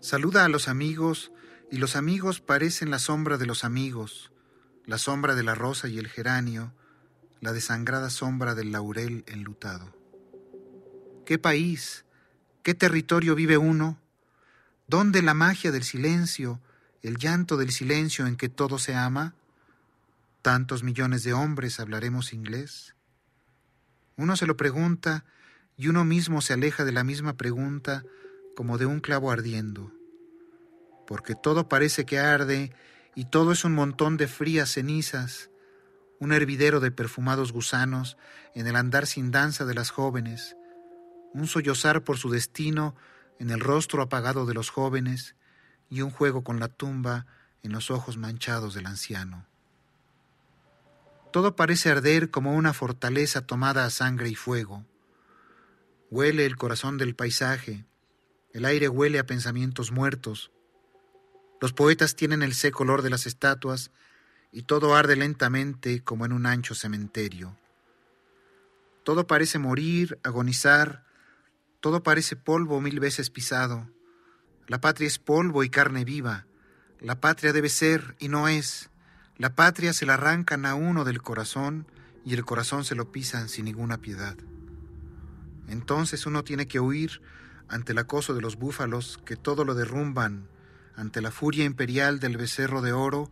[0.00, 1.32] Saluda a los amigos
[1.70, 4.30] y los amigos parecen la sombra de los amigos,
[4.86, 6.72] la sombra de la rosa y el geranio,
[7.40, 9.94] la desangrada sombra del laurel enlutado.
[11.26, 12.04] ¿Qué país,
[12.68, 13.98] qué territorio vive uno?
[14.88, 16.60] ¿Dónde la magia del silencio,
[17.00, 19.34] el llanto del silencio en que todo se ama?
[20.42, 22.94] ¿Tantos millones de hombres hablaremos inglés?
[24.18, 25.24] Uno se lo pregunta
[25.78, 28.04] y uno mismo se aleja de la misma pregunta
[28.54, 29.90] como de un clavo ardiendo,
[31.06, 32.74] porque todo parece que arde
[33.14, 35.48] y todo es un montón de frías cenizas,
[36.18, 38.18] un hervidero de perfumados gusanos
[38.54, 40.54] en el andar sin danza de las jóvenes,
[41.34, 42.94] un sollozar por su destino
[43.38, 45.34] en el rostro apagado de los jóvenes
[45.90, 47.26] y un juego con la tumba
[47.62, 49.46] en los ojos manchados del anciano.
[51.32, 54.84] Todo parece arder como una fortaleza tomada a sangre y fuego.
[56.10, 57.84] Huele el corazón del paisaje,
[58.52, 60.50] el aire huele a pensamientos muertos.
[61.60, 63.90] Los poetas tienen el seco olor de las estatuas
[64.52, 67.56] y todo arde lentamente como en un ancho cementerio.
[69.04, 71.04] Todo parece morir, agonizar,
[71.80, 73.88] todo parece polvo mil veces pisado.
[74.66, 76.46] La patria es polvo y carne viva.
[77.00, 78.90] La patria debe ser y no es.
[79.36, 81.86] La patria se la arrancan a uno del corazón
[82.24, 84.36] y el corazón se lo pisan sin ninguna piedad.
[85.68, 87.22] Entonces uno tiene que huir
[87.68, 90.48] ante el acoso de los búfalos que todo lo derrumban,
[90.96, 93.30] ante la furia imperial del becerro de oro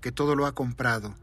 [0.00, 1.16] que todo lo ha comprado,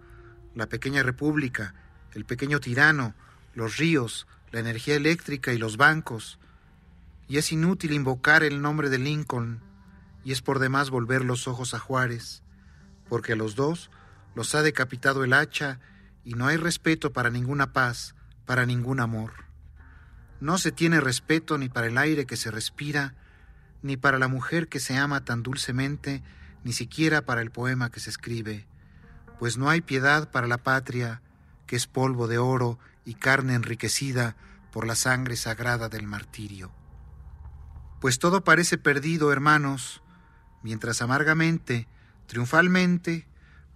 [0.54, 1.74] la pequeña república,
[2.14, 3.14] el pequeño tirano,
[3.54, 6.40] los ríos, la energía eléctrica y los bancos,
[7.28, 9.62] y es inútil invocar el nombre de Lincoln,
[10.24, 12.44] y es por demás volver los ojos a Juárez,
[13.08, 13.92] porque a los dos
[14.34, 15.80] los ha decapitado el hacha
[16.24, 18.16] y no hay respeto para ninguna paz,
[18.46, 19.46] para ningún amor.
[20.40, 23.16] No se tiene respeto ni para el aire que se respira,
[23.82, 26.24] ni para la mujer que se ama tan dulcemente,
[26.64, 28.66] ni siquiera para el poema que se escribe,
[29.40, 31.22] pues no hay piedad para la patria,
[31.68, 34.36] que es polvo de oro y carne enriquecida
[34.72, 36.72] por la sangre sagrada del martirio.
[38.00, 40.02] Pues todo parece perdido, hermanos,
[40.64, 41.88] mientras amargamente,
[42.28, 43.28] triunfalmente,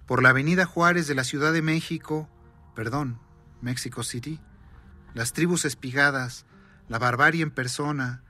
[0.05, 2.29] por la avenida Juárez de la Ciudad de México,
[2.75, 3.19] perdón,
[3.61, 4.39] Mexico City,
[5.13, 6.45] las tribus espigadas,
[6.87, 8.23] la barbarie en persona,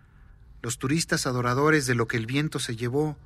[0.61, 3.17] los turistas adoradores de lo que el viento se llevó,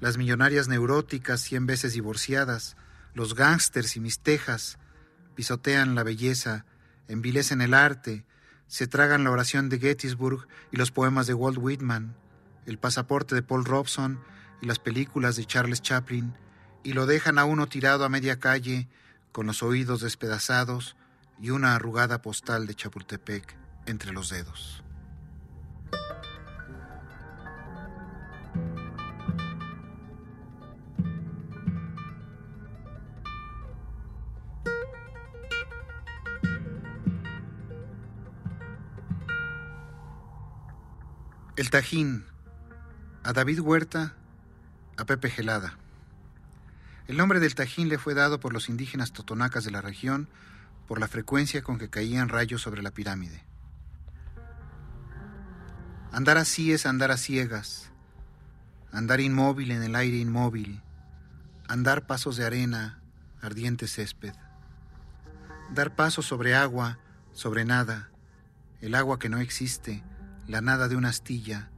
[0.00, 2.76] las millonarias neuróticas cien veces divorciadas,
[3.14, 4.78] los gángsters y mistejas,
[5.34, 6.64] pisotean la belleza,
[7.08, 8.24] envilecen el arte,
[8.70, 12.14] se tragan la oración de Gettysburg y los poemas de Walt Whitman,
[12.66, 14.20] el pasaporte de Paul Robson
[14.62, 16.34] y las películas de Charles Chaplin,
[16.84, 18.88] y lo dejan a uno tirado a media calle,
[19.32, 20.96] con los oídos despedazados
[21.40, 23.56] y una arrugada postal de Chapultepec
[23.86, 24.84] entre los dedos.
[41.60, 42.24] El Tajín,
[43.22, 44.14] a David Huerta,
[44.96, 45.76] a Pepe Gelada.
[47.06, 50.30] El nombre del Tajín le fue dado por los indígenas totonacas de la región
[50.88, 53.44] por la frecuencia con que caían rayos sobre la pirámide.
[56.12, 57.90] Andar así es andar a ciegas,
[58.90, 60.80] andar inmóvil en el aire inmóvil,
[61.68, 63.02] andar pasos de arena,
[63.42, 64.32] ardiente césped,
[65.74, 66.98] dar pasos sobre agua,
[67.32, 68.08] sobre nada,
[68.80, 70.02] el agua que no existe,
[70.50, 71.70] la nada de una astilla,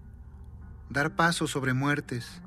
[0.89, 2.41] dar paso sobre muertes,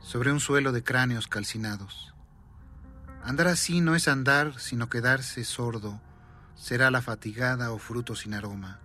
[0.00, 2.14] sobre un suelo de cráneos calcinados.
[3.22, 5.98] Andar así no es andar, sino quedarse sordo,
[6.56, 8.80] será la fatigada o fruto sin aroma.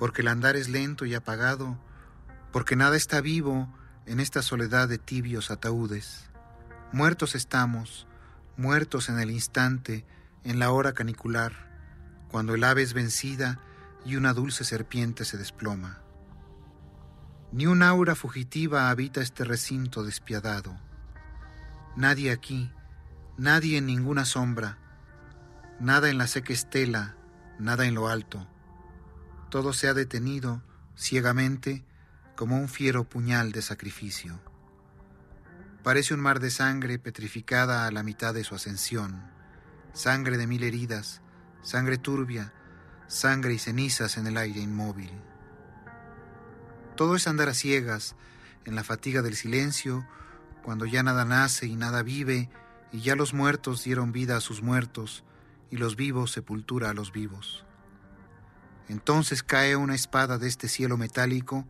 [0.00, 1.78] Porque el andar es lento y apagado,
[2.50, 3.72] porque nada está vivo
[4.06, 6.28] en esta soledad de tibios ataúdes.
[6.90, 8.08] Muertos estamos,
[8.56, 10.04] muertos en el instante,
[10.42, 11.52] en la hora canicular,
[12.32, 13.60] cuando el ave es vencida
[14.04, 16.00] y una dulce serpiente se desploma.
[17.52, 20.76] Ni un aura fugitiva habita este recinto despiadado.
[21.96, 22.72] Nadie aquí,
[23.38, 24.78] nadie en ninguna sombra,
[25.80, 27.16] nada en la seca estela,
[27.58, 28.48] nada en lo alto.
[29.50, 30.62] Todo se ha detenido
[30.96, 31.84] ciegamente
[32.36, 34.40] como un fiero puñal de sacrificio.
[35.82, 39.30] Parece un mar de sangre petrificada a la mitad de su ascensión,
[39.92, 41.20] sangre de mil heridas,
[41.62, 42.52] sangre turbia,
[43.06, 45.10] sangre y cenizas en el aire inmóvil.
[46.96, 48.16] Todo es andar a ciegas,
[48.64, 50.06] en la fatiga del silencio,
[50.62, 52.50] cuando ya nada nace y nada vive,
[52.92, 55.24] y ya los muertos dieron vida a sus muertos,
[55.70, 57.64] y los vivos sepultura a los vivos.
[58.88, 61.66] Entonces cae una espada de este cielo metálico,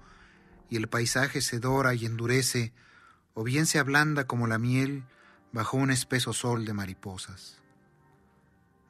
[0.69, 2.73] y el paisaje se dora y endurece,
[3.35, 5.05] o bien se ablanda como la miel
[5.53, 7.61] bajo un espeso sol de mariposas.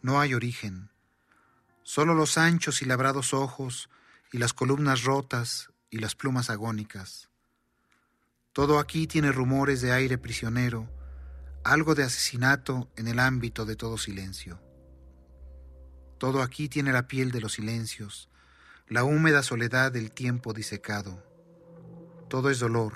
[0.02, 0.90] No hay origen,
[1.86, 3.90] Solo los anchos y labrados ojos
[4.32, 7.28] y las columnas rotas y las plumas agónicas.
[8.54, 10.88] Todo aquí tiene rumores de aire prisionero,
[11.62, 14.62] algo de asesinato en el ámbito de todo silencio.
[16.16, 18.30] Todo aquí tiene la piel de los silencios,
[18.88, 21.22] la húmeda soledad del tiempo disecado.
[22.30, 22.94] Todo es dolor.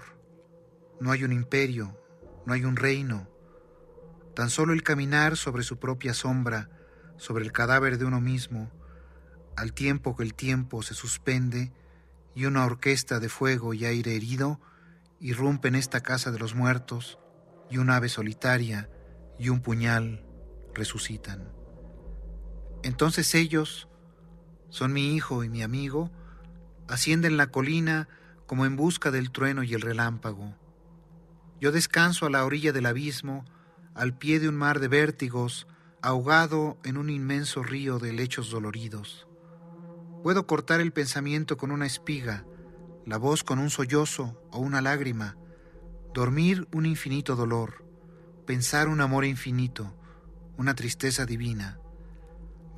[0.99, 2.01] No hay un imperio,
[2.47, 3.28] no hay un reino.
[4.34, 6.70] Tan solo el caminar sobre su propia sombra,
[7.18, 8.72] sobre el cadáver de uno mismo,
[9.59, 11.73] al tiempo que el tiempo se suspende
[12.33, 14.61] y una orquesta de fuego y aire herido
[15.19, 17.19] irrumpe en esta casa de los muertos
[17.69, 18.89] y un ave solitaria
[19.37, 20.25] y un puñal
[20.75, 21.53] resucitan.
[22.85, 23.89] Entonces ellos,
[24.69, 26.13] son mi hijo y mi amigo,
[26.87, 28.09] ascienden la colina
[28.47, 30.55] como en busca del trueno y el relámpago.
[31.61, 33.45] Yo descanso a la orilla del abismo,
[33.95, 35.67] al pie de un mar de vértigos,
[36.01, 39.28] ahogado en un inmenso río de lechos doloridos.
[40.23, 42.45] Puedo cortar el pensamiento con una espiga,
[43.07, 45.37] la voz con un sollozo o una lágrima,
[46.12, 47.85] dormir un infinito dolor,
[48.47, 49.95] pensar un amor infinito,
[50.57, 51.81] una tristeza divina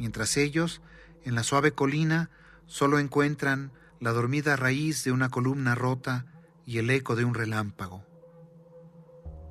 [0.01, 0.81] mientras ellos,
[1.25, 2.31] en la suave colina,
[2.65, 3.71] solo encuentran
[4.01, 6.25] la dormida raíz de una columna rota
[6.65, 8.07] y el eco de un relámpago.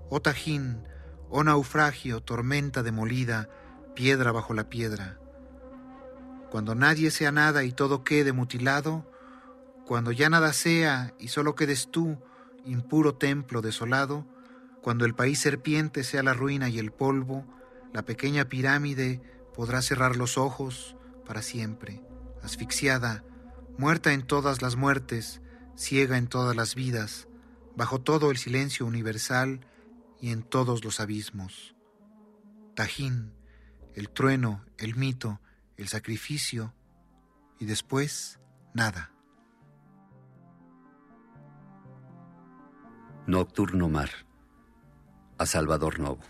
[0.10, 0.82] Oh Tajín,
[1.30, 3.48] oh naufragio, tormenta demolida,
[3.94, 5.20] piedra bajo la piedra.
[6.52, 9.06] Cuando nadie sea nada y todo quede mutilado,
[9.86, 12.18] cuando ya nada sea y solo quedes tú,
[12.66, 14.26] impuro templo desolado,
[14.82, 17.46] cuando el país serpiente sea la ruina y el polvo,
[17.94, 19.22] la pequeña pirámide
[19.54, 20.96] podrá cerrar los ojos
[21.26, 22.02] para siempre,
[22.42, 23.24] asfixiada,
[23.78, 25.42] muerta en todas las muertes,
[25.76, 27.28] ciega en todas las vidas,
[27.76, 29.66] bajo todo el silencio universal
[30.20, 31.76] y en todos los abismos.
[32.76, 33.34] Tajín,
[33.94, 35.40] el trueno, el mito,
[35.82, 36.74] el sacrificio
[37.60, 38.40] y después
[38.74, 39.12] nada.
[43.28, 44.10] Nocturno Mar,
[45.38, 46.24] a Salvador Novo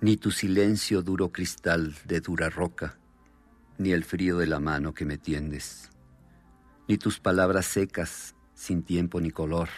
[0.00, 2.98] ni tu silencio duro cristal de dura roca,
[3.76, 5.90] ni el frío de la mano que me tiendes,
[6.88, 9.68] ni tus palabras secas, sin tiempo ni color,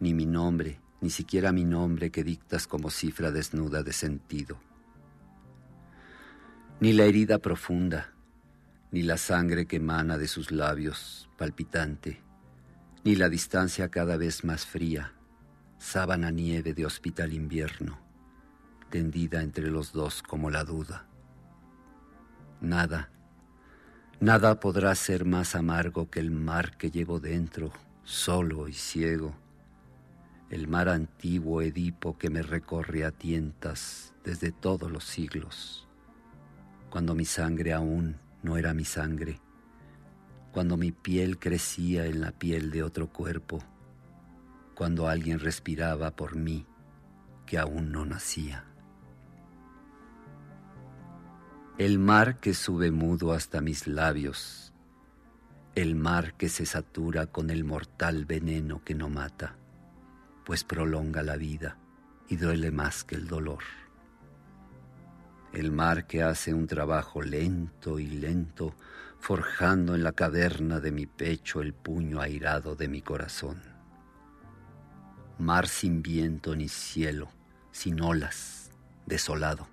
[0.00, 4.58] ni mi nombre, ni siquiera mi nombre que dictas como cifra desnuda de sentido,
[6.80, 8.12] ni la herida profunda,
[8.90, 12.22] ni la sangre que emana de sus labios, palpitante,
[13.04, 15.12] ni la distancia cada vez más fría,
[15.78, 18.04] sábana nieve de hospital invierno
[18.94, 21.04] tendida entre los dos como la duda.
[22.60, 23.10] Nada,
[24.20, 27.72] nada podrá ser más amargo que el mar que llevo dentro,
[28.04, 29.34] solo y ciego,
[30.48, 35.83] el mar antiguo Edipo que me recorre a tientas desde todos los siglos,
[36.94, 39.40] cuando mi sangre aún no era mi sangre,
[40.52, 43.58] cuando mi piel crecía en la piel de otro cuerpo,
[44.76, 46.64] cuando alguien respiraba por mí
[47.46, 48.64] que aún no nacía.
[51.78, 54.72] El mar que sube mudo hasta mis labios,
[55.74, 59.56] el mar que se satura con el mortal veneno que no mata,
[60.44, 61.76] pues prolonga la vida
[62.28, 63.64] y duele más que el dolor.
[65.54, 68.74] El mar que hace un trabajo lento y lento,
[69.20, 73.62] forjando en la caverna de mi pecho el puño airado de mi corazón.
[75.38, 77.28] Mar sin viento ni cielo,
[77.70, 78.72] sin olas,
[79.06, 79.68] desolado.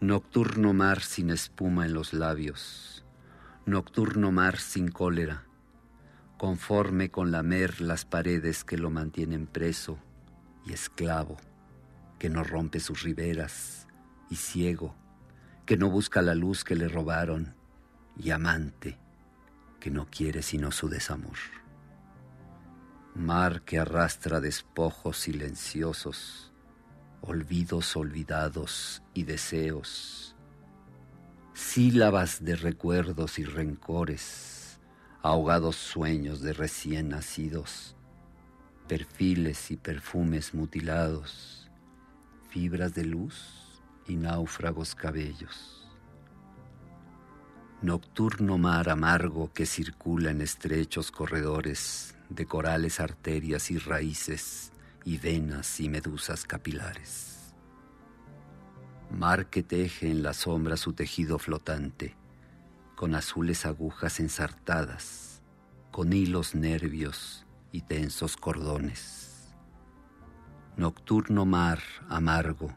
[0.00, 3.04] Nocturno mar sin espuma en los labios,
[3.66, 5.44] nocturno mar sin cólera,
[6.38, 9.96] conforme con lamer las paredes que lo mantienen preso
[10.66, 11.36] y esclavo,
[12.18, 13.85] que no rompe sus riberas,
[14.30, 14.94] y ciego,
[15.64, 17.54] que no busca la luz que le robaron,
[18.16, 18.98] y amante,
[19.80, 21.36] que no quiere sino su desamor.
[23.14, 26.52] Mar que arrastra despojos silenciosos,
[27.20, 30.36] olvidos olvidados y deseos,
[31.54, 34.78] sílabas de recuerdos y rencores,
[35.22, 37.96] ahogados sueños de recién nacidos,
[38.86, 41.70] perfiles y perfumes mutilados,
[42.50, 43.65] fibras de luz
[44.08, 45.88] y náufragos cabellos.
[47.82, 54.72] Nocturno mar amargo que circula en estrechos corredores de corales arterias y raíces
[55.04, 57.54] y venas y medusas capilares.
[59.10, 62.16] Mar que teje en la sombra su tejido flotante,
[62.96, 65.42] con azules agujas ensartadas,
[65.92, 69.54] con hilos nervios y tensos cordones.
[70.76, 72.74] Nocturno mar amargo,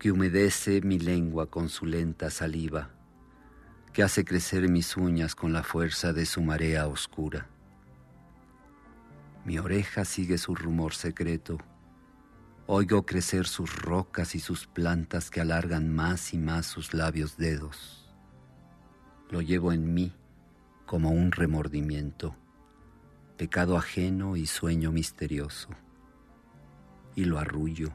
[0.00, 2.90] que humedece mi lengua con su lenta saliva,
[3.92, 7.46] que hace crecer mis uñas con la fuerza de su marea oscura
[9.44, 11.58] mi oreja sigue su rumor secreto,
[12.66, 18.14] Oigo crecer sus rocas y sus plantas que alargan más y más sus labios dedos.
[19.28, 20.12] Lo llevo en mí
[20.86, 22.36] como un remordimiento,
[23.36, 25.70] pecado ajeno y sueño misterioso.
[27.16, 27.90] Y lo arrullo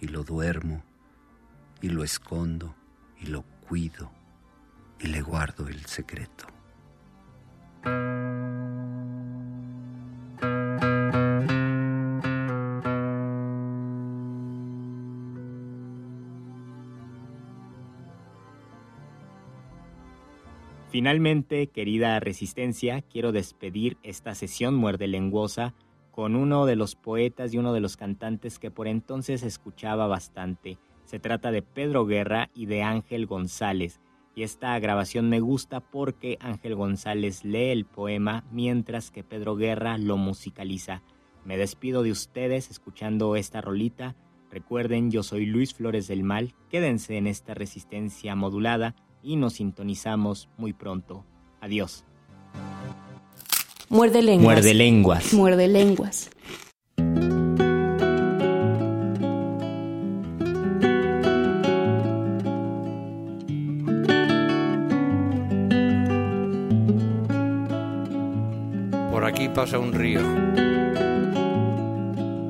[0.00, 0.84] y lo duermo
[1.82, 2.74] y lo escondo
[3.20, 4.10] y lo cuido
[5.00, 6.46] y le guardo el secreto.
[20.90, 25.74] Finalmente, querida Resistencia, quiero despedir esta sesión muerde lenguosa
[26.12, 30.78] con uno de los poetas y uno de los cantantes que por entonces escuchaba bastante.
[31.12, 34.00] Se trata de Pedro Guerra y de Ángel González.
[34.34, 39.98] Y esta grabación me gusta porque Ángel González lee el poema mientras que Pedro Guerra
[39.98, 41.02] lo musicaliza.
[41.44, 44.16] Me despido de ustedes escuchando esta rolita.
[44.50, 46.54] Recuerden, yo soy Luis Flores del Mal.
[46.70, 51.26] Quédense en esta resistencia modulada y nos sintonizamos muy pronto.
[51.60, 52.06] Adiós.
[53.90, 54.44] Muerde lenguas.
[54.46, 55.34] Muerde lenguas.
[55.34, 56.30] Muerde lenguas.
[69.62, 70.20] Pasa un río.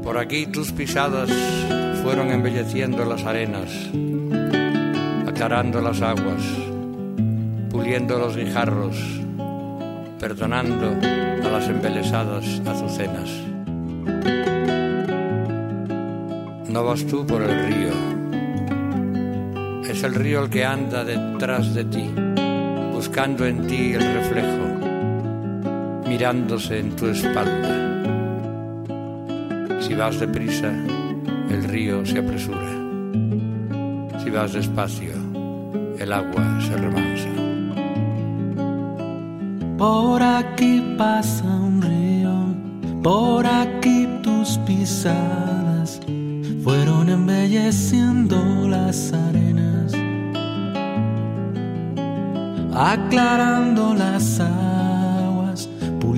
[0.02, 1.28] Por aquí tus pisadas
[2.02, 3.68] fueron embelleciendo las arenas
[5.28, 6.42] aclarando las aguas,
[7.68, 8.96] puliendo los guijarros,
[10.18, 10.96] perdonando
[11.46, 13.28] a las embelesadas azucenas.
[16.70, 17.92] No vas tú por el río,
[19.86, 22.10] es el río el que anda detrás de ti,
[22.90, 24.71] buscando en ti el reflejo,
[26.30, 27.74] en tu espalda.
[29.80, 30.70] Si vas deprisa,
[31.50, 32.70] el río se apresura.
[34.22, 35.14] Si vas despacio,
[35.98, 37.28] el agua se remansa.
[39.76, 46.00] Por aquí pasa un río, por aquí tus pisadas
[46.62, 49.92] fueron embelleciendo las arenas,
[52.72, 54.51] aclarando las aguas,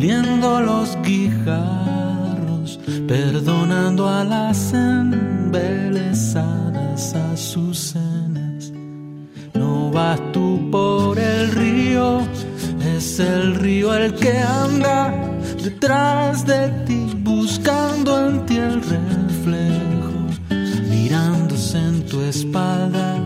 [0.05, 2.79] puliendo los guijarros,
[3.09, 8.71] perdonando a las embelesadas azucenas.
[9.55, 12.21] No vas tú por el río,
[12.95, 15.15] es el río el que anda
[15.63, 20.13] detrás de ti, buscando en ti el reflejo,
[20.91, 23.17] mirándose en tu espalda.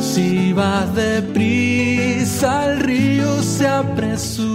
[0.00, 4.53] Si vas deprisa, el río se apresura.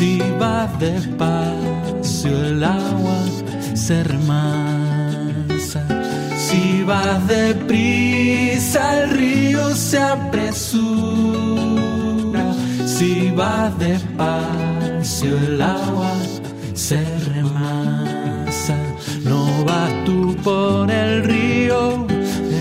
[0.00, 3.18] Si vas despacio, el agua
[3.74, 5.84] se remansa.
[6.38, 11.34] Si vas deprisa, el río se apresura.
[12.86, 16.14] Si vas despacio, el agua
[16.72, 18.76] se remansa.
[19.22, 22.06] No vas tú por el río,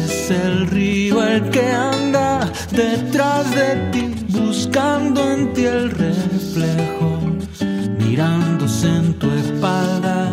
[0.04, 6.99] es el río el que anda detrás de ti, buscando en ti el reflejo,
[9.20, 10.30] tu espalda.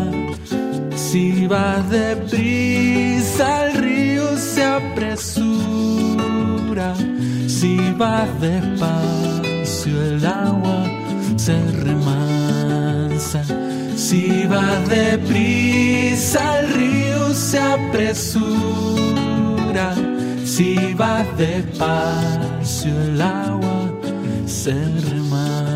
[0.95, 5.66] Si vas deprisa, el río se apresura.
[7.47, 10.84] Si vas despacio, el agua
[11.37, 13.43] se remansa.
[13.97, 18.66] Si vas deprisa, el río se apresura.
[20.45, 23.91] Si vas despacio, el agua
[24.47, 24.74] se
[25.11, 25.76] remansa.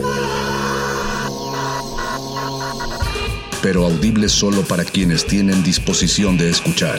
[3.61, 6.97] Pero audible solo para quienes tienen disposición de escuchar.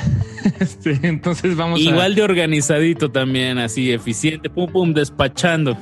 [0.58, 2.14] este, entonces vamos Igual a...
[2.14, 5.76] de organizadito también, así eficiente, pum pum, despachando.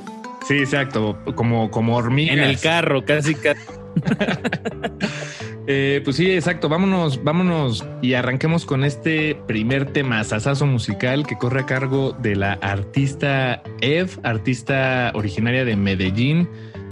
[0.47, 2.37] Sí, exacto, como, como hormigas.
[2.37, 3.61] En el carro, casi casi.
[5.69, 6.69] Eh, pues sí, exacto.
[6.69, 12.37] Vámonos, vámonos y arranquemos con este primer tema, sasazo musical, que corre a cargo de
[12.37, 16.47] la artista Ev, artista originaria de Medellín,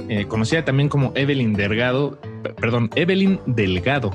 [0.09, 2.19] eh, conocida también como Evelyn Delgado,
[2.59, 4.11] perdón, Evelyn Delgado,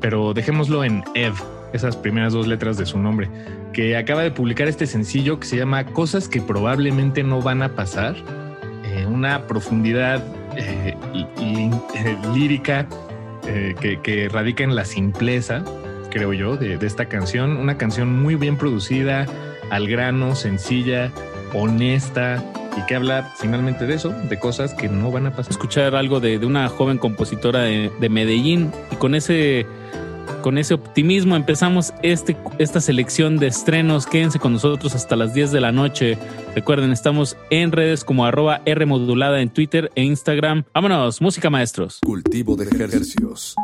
[0.00, 1.34] pero dejémoslo en Ev,
[1.72, 3.28] esas primeras dos letras de su nombre,
[3.72, 7.74] que acaba de publicar este sencillo que se llama Cosas que probablemente no van a
[7.74, 8.14] pasar,
[8.94, 10.22] eh, una profundidad
[10.56, 10.94] eh,
[11.40, 11.70] y,
[12.32, 12.86] lírica
[13.46, 15.64] eh, que, radica en la simpleza,
[16.10, 17.56] creo yo, de, esta canción.
[17.56, 19.26] Una canción muy bien producida,
[19.70, 21.10] al grano, sencilla,
[21.52, 22.44] honesta
[22.76, 25.50] y que habla finalmente de eso, de cosas que no van a pasar.
[25.50, 29.66] Escuchar algo de, una joven compositora de, Medellín y con ese,
[30.42, 34.06] con ese optimismo empezamos este, esta selección de estrenos.
[34.06, 36.18] Quédense con nosotros hasta las 10 de la noche.
[36.54, 40.64] Recuerden, estamos en redes como arroba R modulada en Twitter e Instagram.
[40.74, 42.00] Vámonos, música maestros.
[42.04, 43.54] Cultivo de ejercicios.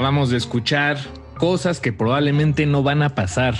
[0.00, 0.96] Acabamos de escuchar
[1.36, 3.54] cosas que probablemente no van a pasar.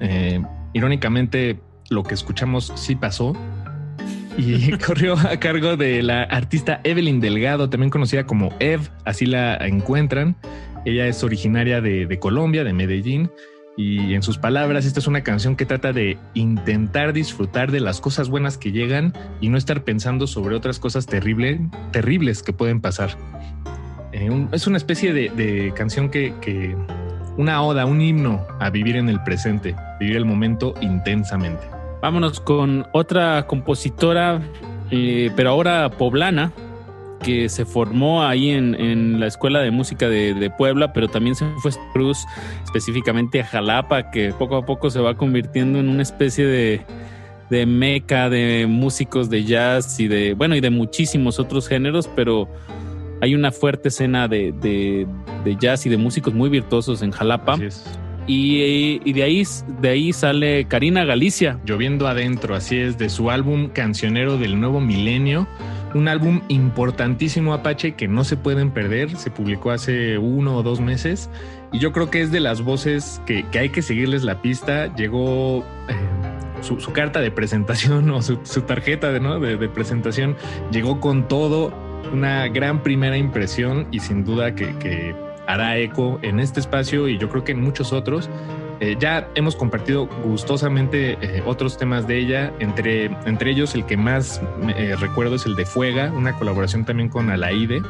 [0.00, 1.60] Eh, irónicamente,
[1.90, 3.34] lo que escuchamos sí pasó.
[4.38, 9.56] Y corrió a cargo de la artista Evelyn Delgado, también conocida como Ev, así la
[9.56, 10.36] encuentran.
[10.86, 13.30] Ella es originaria de, Colombia, de Medellín,
[13.76, 18.00] y en sus palabras, esta es una canción que trata de intentar disfrutar de las
[18.00, 19.12] cosas buenas que llegan
[19.42, 21.60] y no estar pensando sobre otras cosas terrible,
[21.92, 23.18] terribles que pueden pasar.
[24.24, 26.76] Eh, es una especie de, canción que,
[27.36, 31.62] una oda, un himno a vivir en el presente, vivir el momento intensamente.
[32.00, 34.40] Vámonos con otra compositora,
[34.90, 36.52] eh, pero ahora poblana,
[37.22, 41.46] que se formó ahí en, la Escuela de Música de, de Puebla, pero también se
[41.58, 42.18] fue a Cruz,
[42.64, 46.82] específicamente a Jalapa, que poco a poco se va convirtiendo en una especie de,
[47.48, 52.48] de meca de músicos de jazz y de, bueno, y de muchísimos otros géneros, pero
[53.24, 55.06] hay una fuerte escena de, de-
[55.44, 57.56] de jazz y de músicos muy virtuosos en Jalapa.
[58.26, 59.42] Y, y de ahí
[59.80, 61.58] de ahí sale Karina Galicia.
[61.66, 65.46] Lloviendo adentro, así es, de su álbum Cancionero del Nuevo Milenio.
[65.94, 69.14] Un álbum importantísimo Apache que no se pueden perder.
[69.16, 71.28] Se publicó hace uno o dos meses.
[71.72, 74.94] Y yo creo que es de las voces que, que hay que seguirles la pista.
[74.96, 75.58] Llegó
[75.88, 75.94] eh,
[76.62, 79.38] su, su carta de presentación o su, su tarjeta de, ¿no?
[79.38, 80.36] de, de presentación.
[80.72, 81.72] Llegó con todo.
[82.12, 85.14] Una gran primera impresión y sin duda que, que
[85.46, 88.28] hará eco en este espacio y yo creo que en muchos otros.
[88.80, 93.96] Eh, ya hemos compartido gustosamente eh, otros temas de ella, entre, entre ellos el que
[93.96, 94.42] más
[94.76, 97.82] eh, recuerdo es el de Fuega, una colaboración también con Alaide.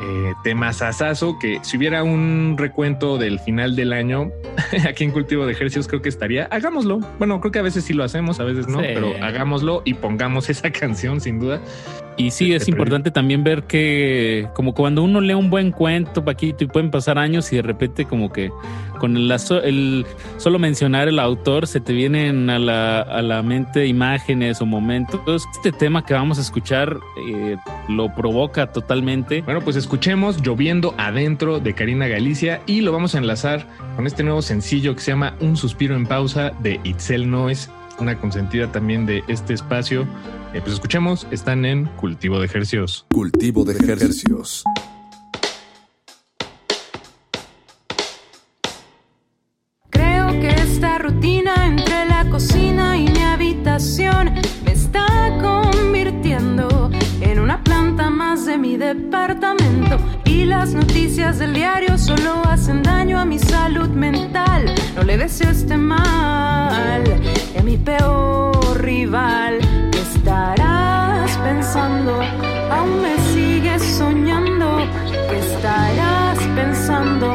[0.00, 4.30] Eh, temas asazo que si hubiera un recuento del final del año
[4.88, 7.00] aquí en Cultivo de Ejercicios creo que estaría, hagámoslo.
[7.18, 8.86] Bueno, creo que a veces sí lo hacemos, a veces no, Sí.
[8.94, 11.60] pero hagámoslo y pongamos esa canción sin duda.
[12.18, 16.64] Y sí, es importante también ver que, como cuando uno lee un buen cuento, Paquito,
[16.64, 18.50] y pueden pasar años y de repente como que
[18.98, 20.04] con el, el
[20.36, 25.46] solo mencionar el autor se te vienen a la, a la mente imágenes o momentos.
[25.52, 26.98] Este tema que vamos a escuchar
[27.28, 27.56] eh,
[27.88, 29.42] lo provoca totalmente.
[29.42, 33.64] Bueno, pues escuchemos Lloviendo Adentro de Karina Galicia y lo vamos a enlazar
[33.94, 38.18] con este nuevo sencillo que se llama Un suspiro en pausa de Itzel Noes, una
[38.18, 40.04] consentida también de este espacio.
[40.54, 43.04] Eh, pues escuchemos, están en Cultivo de Ejercicios.
[43.12, 44.64] Cultivo de ejercicios.
[49.90, 54.32] Creo que esta rutina entre la cocina y mi habitación
[54.64, 55.06] me está
[55.42, 56.90] convirtiendo
[57.20, 59.98] en una planta más de mi departamento.
[60.24, 64.74] Y las noticias del diario solo hacen daño a mi salud mental.
[64.96, 69.67] No le deseo este mal a mi peor rival.
[73.82, 74.78] Soñando.
[75.28, 77.34] ¿Qué estarás pensando?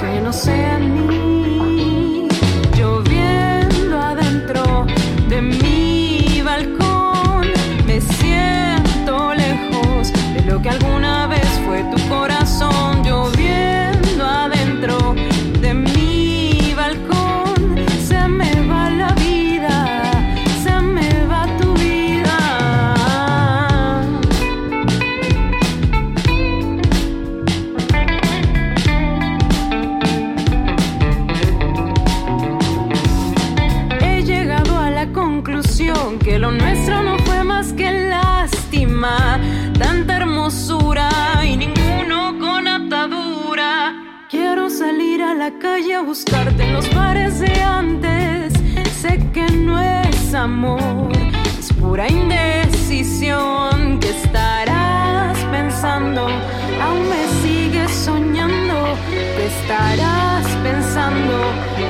[0.00, 2.28] Que no sea en mí.
[2.76, 4.86] Lloviendo adentro
[5.28, 7.46] de mi balcón.
[7.86, 13.01] Me siento lejos de lo que alguna vez fue tu corazón.
[41.44, 44.26] Y ninguno con atadura.
[44.28, 48.52] Quiero salir a la calle a buscarte en los bares de antes.
[49.00, 51.12] Sé que no es amor,
[51.60, 53.70] es pura indecisión.
[54.00, 56.26] que estarás pensando?
[56.26, 58.96] Aún me sigues soñando.
[59.36, 61.34] que estarás pensando?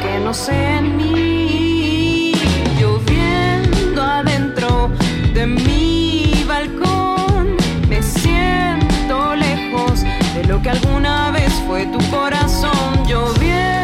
[0.03, 2.34] Que no sé mí.
[2.78, 4.90] Lloviendo adentro
[5.32, 5.91] de mi
[10.35, 12.72] de lo que alguna vez fue tu corazón.
[13.09, 13.82] Adentro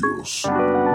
[0.00, 0.91] de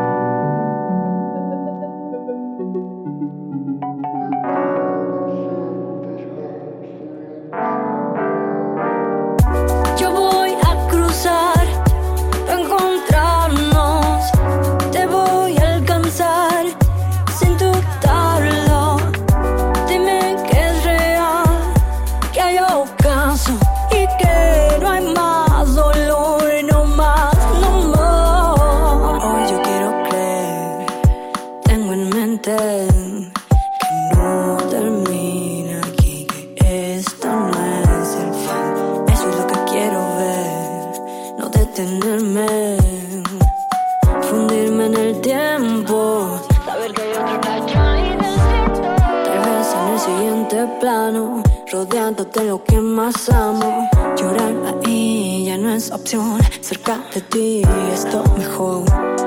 [52.27, 53.89] rodeándote de lo que más amo.
[54.17, 57.61] Llorar ahí ya no es opción, cerca de ti
[57.93, 58.83] esto mejor.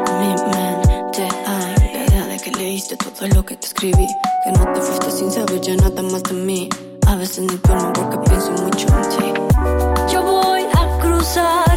[0.07, 4.07] En mi mente hay la idea de que leíste todo lo que te escribí,
[4.45, 6.69] que no te fuiste sin saber ya nada más de mí.
[7.07, 10.13] A veces ni duermo porque pienso mucho en ti.
[10.13, 11.70] Yo voy a cruzar,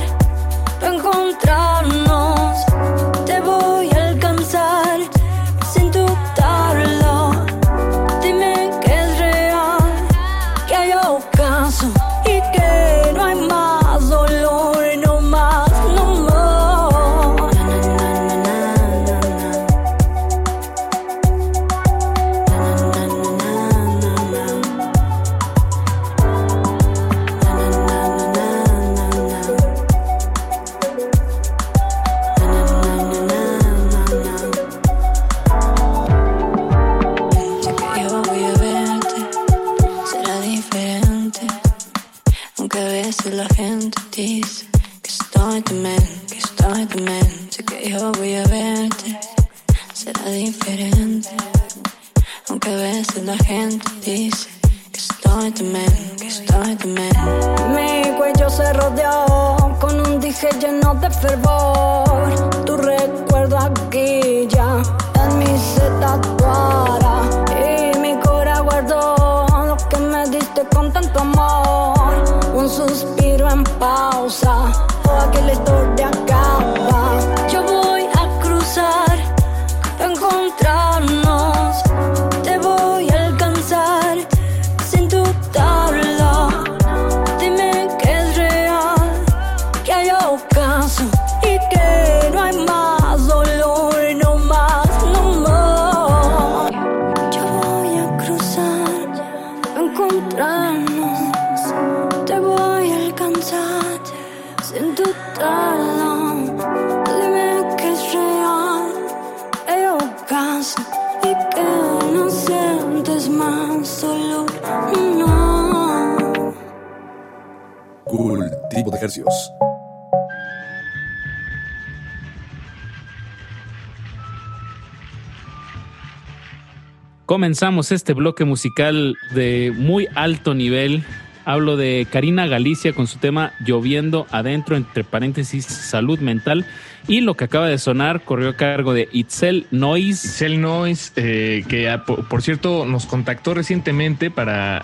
[127.54, 131.04] Comenzamos este bloque musical de muy alto nivel.
[131.46, 136.66] Hablo de Karina Galicia con su tema Lloviendo adentro, entre paréntesis, salud mental.
[137.08, 140.30] Y lo que acaba de sonar corrió a cargo de Itzel Noise.
[140.30, 144.82] Itzel Noise, eh, que ah, por, cierto nos contactó recientemente para eh,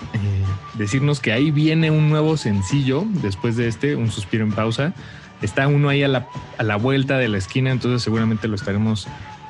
[0.76, 4.94] decirnos que ahí viene un nuevo sencillo después de este, un suspiro en pausa.
[5.42, 6.28] Está uno ahí a la,
[6.60, 9.08] a la vuelta de la esquina, entonces seguramente lo estaremos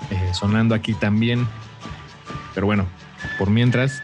[0.09, 1.45] eh, sonando aquí también.
[2.53, 2.87] Pero bueno,
[3.37, 4.03] por mientras,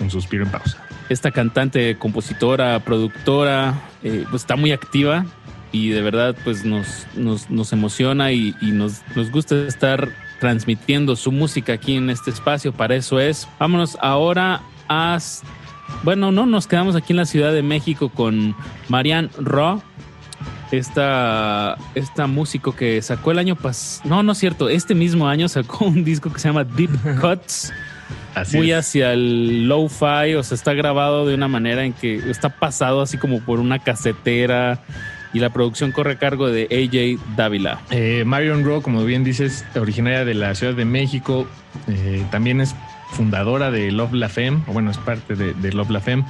[0.00, 0.82] un suspiro en pausa.
[1.08, 5.24] Esta cantante, compositora, productora, eh, pues está muy activa
[5.72, 10.08] y de verdad pues nos, nos, nos emociona y, y nos, nos gusta estar
[10.38, 12.72] transmitiendo su música aquí en este espacio.
[12.72, 13.48] Para eso es.
[13.58, 15.18] Vámonos ahora a...
[16.02, 18.54] Bueno, no, nos quedamos aquí en la Ciudad de México con
[18.88, 19.82] Marianne Raw.
[20.70, 25.48] Esta, esta músico que sacó el año pasado, no, no es cierto, este mismo año
[25.48, 26.90] sacó un disco que se llama Deep
[27.20, 27.72] Cuts,
[28.34, 28.78] Así muy es.
[28.78, 33.18] hacia el lo-fi, o sea, está grabado de una manera en que está pasado así
[33.18, 34.80] como por una casetera
[35.32, 37.80] y la producción corre a cargo de AJ Dávila.
[37.90, 41.46] Eh, Marion Rowe, como bien dices, originaria de la Ciudad de México,
[41.86, 42.74] eh, también es
[43.12, 46.24] fundadora de Love La Femme, o bueno, es parte de, de Love La Femme.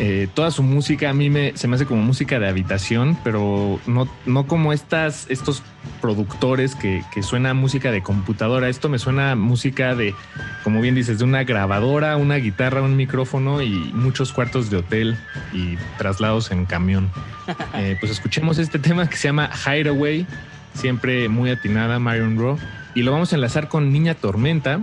[0.00, 3.80] Eh, toda su música a mí me, se me hace como música de habitación, pero
[3.86, 5.62] no, no como estas, estos
[6.00, 8.68] productores que, que suena música de computadora.
[8.68, 10.14] Esto me suena música de,
[10.62, 15.16] como bien dices, de una grabadora, una guitarra, un micrófono y muchos cuartos de hotel
[15.52, 17.10] y traslados en camión.
[17.74, 20.26] Eh, pues escuchemos este tema que se llama Hideaway,
[20.74, 22.58] siempre muy atinada, Marion Rowe,
[22.94, 24.82] y lo vamos a enlazar con Niña Tormenta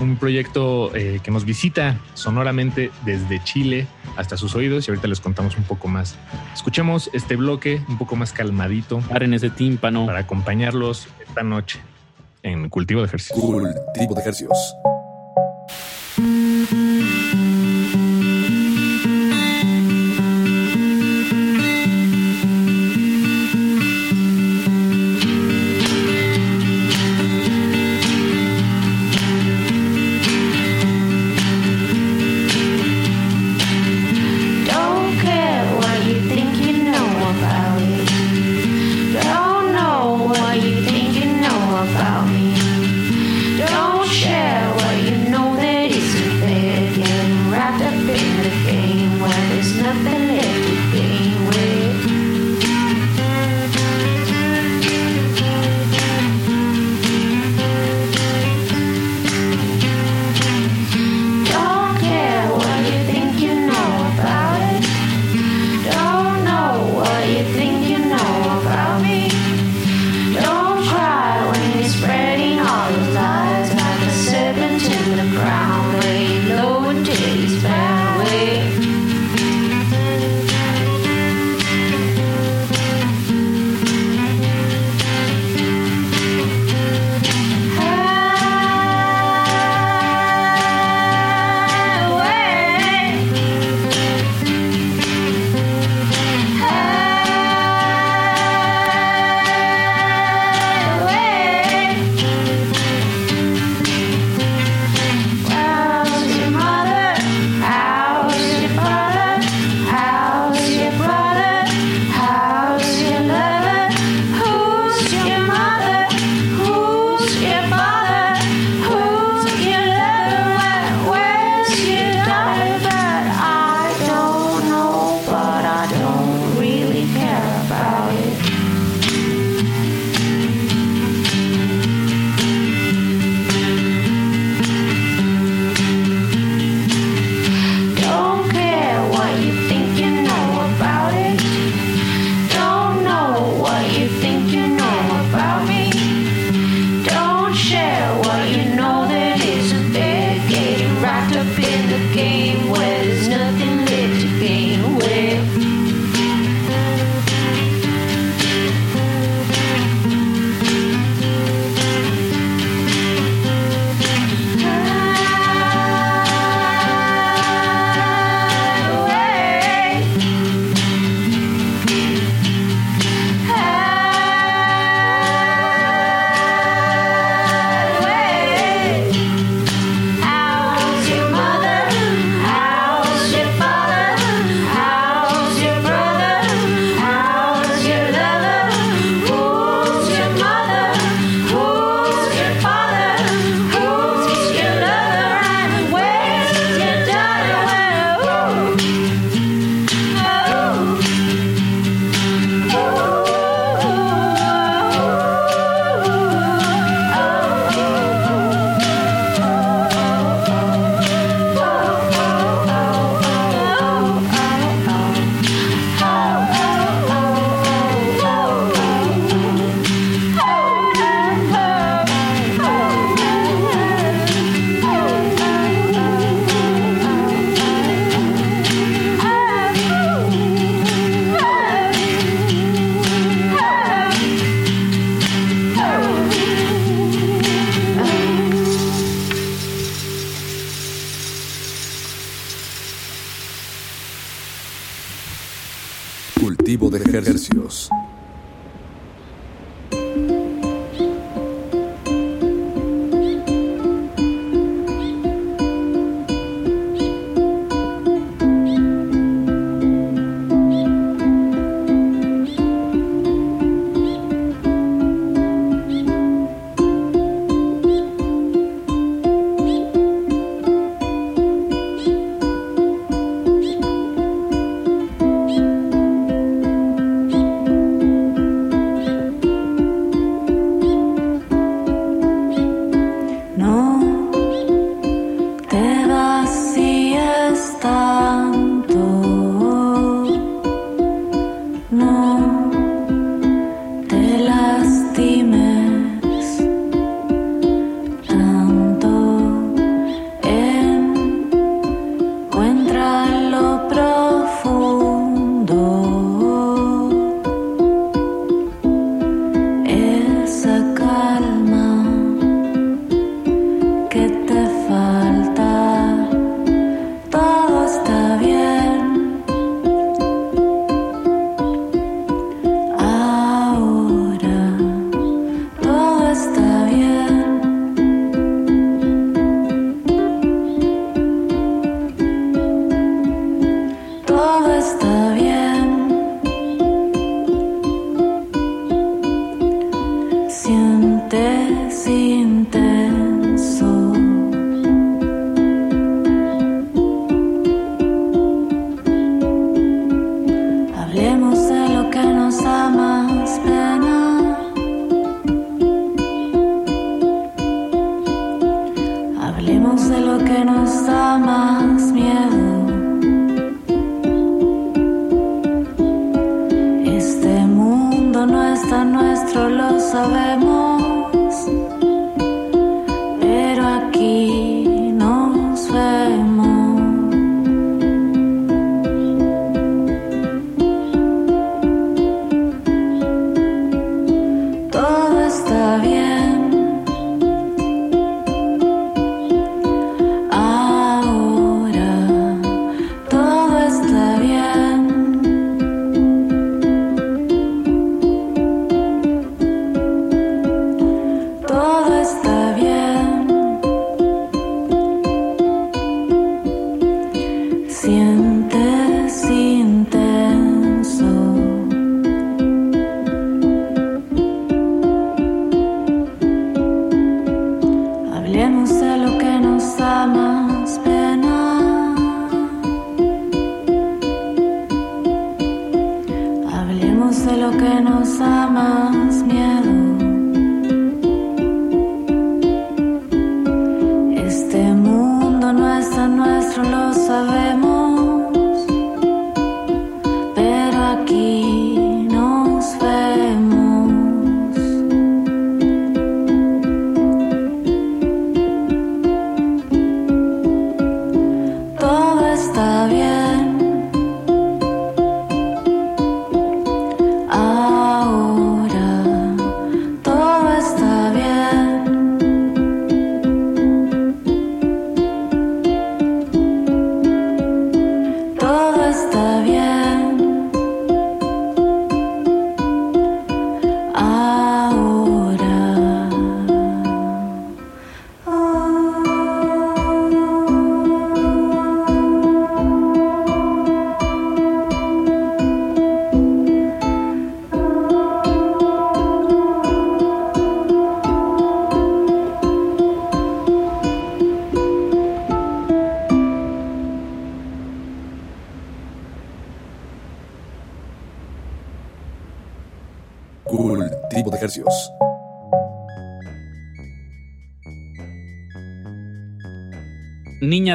[0.00, 5.20] un proyecto eh, que nos visita sonoramente desde Chile hasta sus oídos y ahorita les
[5.20, 6.16] contamos un poco más.
[6.54, 9.02] Escuchemos este bloque un poco más calmadito.
[9.10, 10.06] en ese tímpano.
[10.06, 11.80] Para acompañarlos esta noche
[12.42, 13.40] en Cultivo de Ejercicios.
[13.40, 14.74] Cultivo de Ejercicios.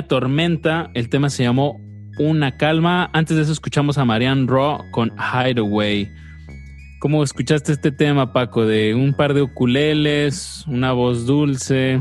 [0.08, 1.80] Tormenta, el tema se llamó
[2.18, 3.10] Una Calma.
[3.14, 6.10] Antes de eso escuchamos a Marianne Raw con Hideaway.
[7.00, 8.66] ¿Cómo escuchaste este tema, Paco?
[8.66, 12.00] De un par de ukuleles, una voz dulce.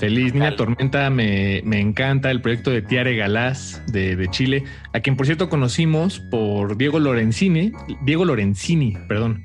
[0.00, 4.98] Feliz Niña Tormenta, me, me encanta el proyecto de Tiare Galás de, de Chile, a
[4.98, 7.70] quien por cierto conocimos por Diego Lorenzini,
[8.04, 9.44] Diego Lorenzini, perdón,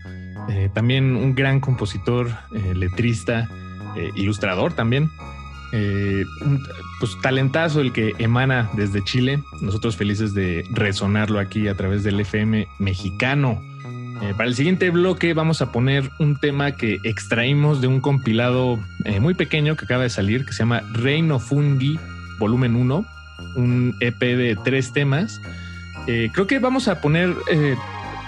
[0.49, 3.47] eh, también un gran compositor, eh, letrista,
[3.95, 5.09] eh, ilustrador también.
[6.99, 9.43] Pues talentazo el que emana desde Chile.
[9.61, 13.61] Nosotros felices de resonarlo aquí a través del FM mexicano.
[14.21, 18.79] Eh, para el siguiente bloque vamos a poner un tema que extraímos de un compilado
[19.05, 21.99] eh, muy pequeño que acaba de salir, que se llama Reino Fungi,
[22.39, 23.05] volumen 1,
[23.57, 25.39] un EP de tres temas.
[26.07, 27.35] Eh, creo que vamos a poner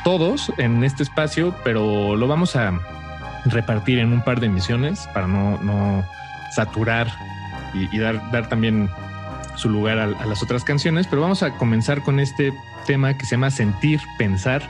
[0.04, 2.80] todos en este espacio, pero lo vamos a
[3.46, 6.06] repartir en un par de emisiones para no, no
[6.52, 7.08] saturar
[7.74, 8.90] y, dar, también
[9.56, 11.08] su lugar a, las otras canciones.
[11.08, 12.54] Pero vamos a comenzar con este
[12.86, 14.62] tema que se llama Sentir, Pensar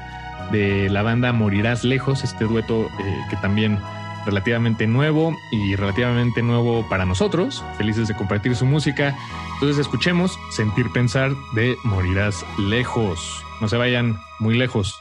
[0.52, 3.78] de la banda Morirás Lejos, este dueto eh, que también
[4.26, 9.16] relativamente nuevo y relativamente nuevo para nosotros, felices de compartir su música.
[9.56, 13.44] Entonces escuchemos Sentir Pensar de Morirás Lejos.
[13.62, 15.00] No se vayan muy lejos.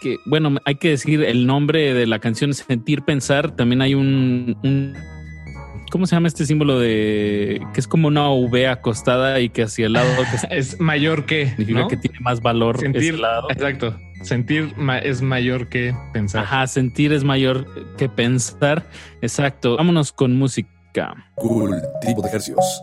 [0.00, 3.52] Que, bueno, hay que decir el nombre de la canción Sentir Pensar.
[3.52, 4.56] También hay un-
[5.94, 9.86] ¿Cómo se llama este símbolo de que es como una V acostada y que hacia
[9.86, 11.86] el lado que es mayor que significa ¿no?
[11.88, 13.48] que tiene más valor Sentir, ese lado.
[13.48, 13.96] exacto.
[14.22, 16.42] Sentir ma- es mayor que pensar.
[16.42, 18.82] Ajá, sentir es mayor que pensar.
[19.22, 19.76] Exacto.
[19.76, 21.14] Vámonos con música.
[21.36, 22.82] Cultivo de ejercicios.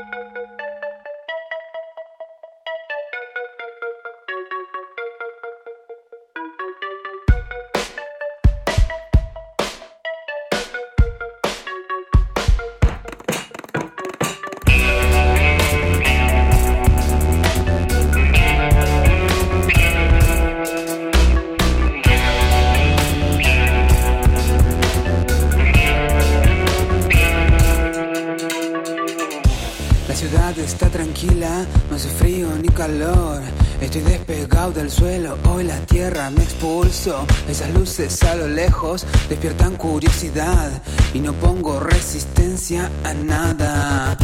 [36.29, 37.25] Me expulso.
[37.49, 40.69] Esas luces a lo lejos despiertan curiosidad
[41.13, 44.17] y no pongo resistencia a nada.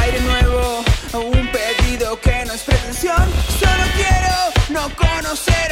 [0.00, 0.84] Aire nuevo,
[1.14, 3.24] un pedido que no es pretensión.
[3.58, 5.67] Solo quiero no conocer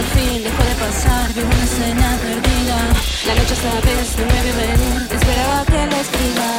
[0.00, 2.78] por fin dejó de pasar, vivo una escena perdida.
[3.26, 3.54] La noche
[3.88, 6.50] vez no me vio venir, esperaba que lo escriba.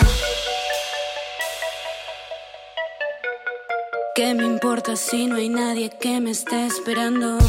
[4.14, 7.40] ¿Qué me importa si no hay nadie que me esté esperando?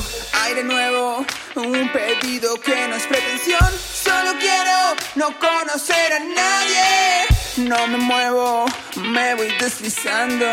[0.44, 3.70] Aire nuevo, un pedido que no es pretensión.
[4.06, 4.76] Solo quiero
[5.16, 7.68] no conocer a nadie.
[7.68, 8.64] No me muevo,
[8.96, 10.46] me voy deslizando.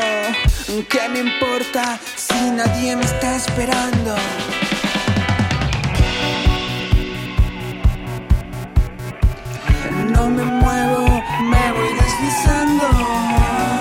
[0.89, 4.15] ¿Qué me importa si nadie me está esperando?
[10.19, 13.78] No me muevo, me voy deslizando.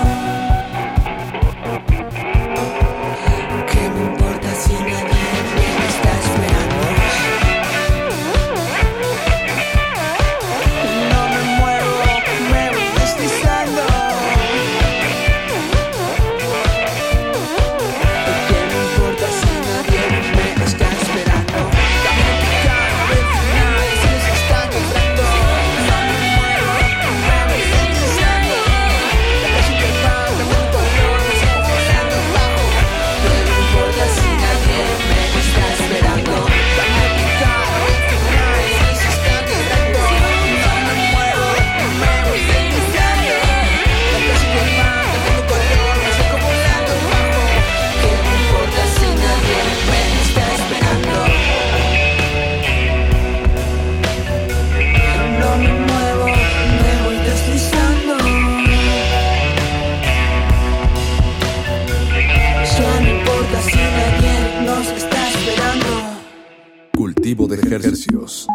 [67.39, 68.47] Cultivo de ejercicios.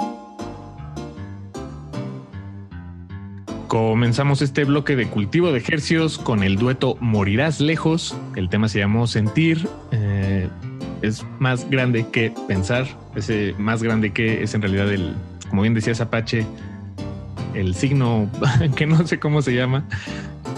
[3.66, 8.14] Comenzamos este bloque de cultivo de ejercicios con el dueto Morirás lejos.
[8.36, 9.66] El tema se llamó Sentir.
[9.90, 10.50] Eh,
[11.00, 12.86] es más grande que pensar.
[13.16, 15.14] Ese más grande que es en realidad el,
[15.48, 16.46] como bien decías Apache,
[17.54, 18.28] el signo
[18.76, 19.86] que no sé cómo se llama.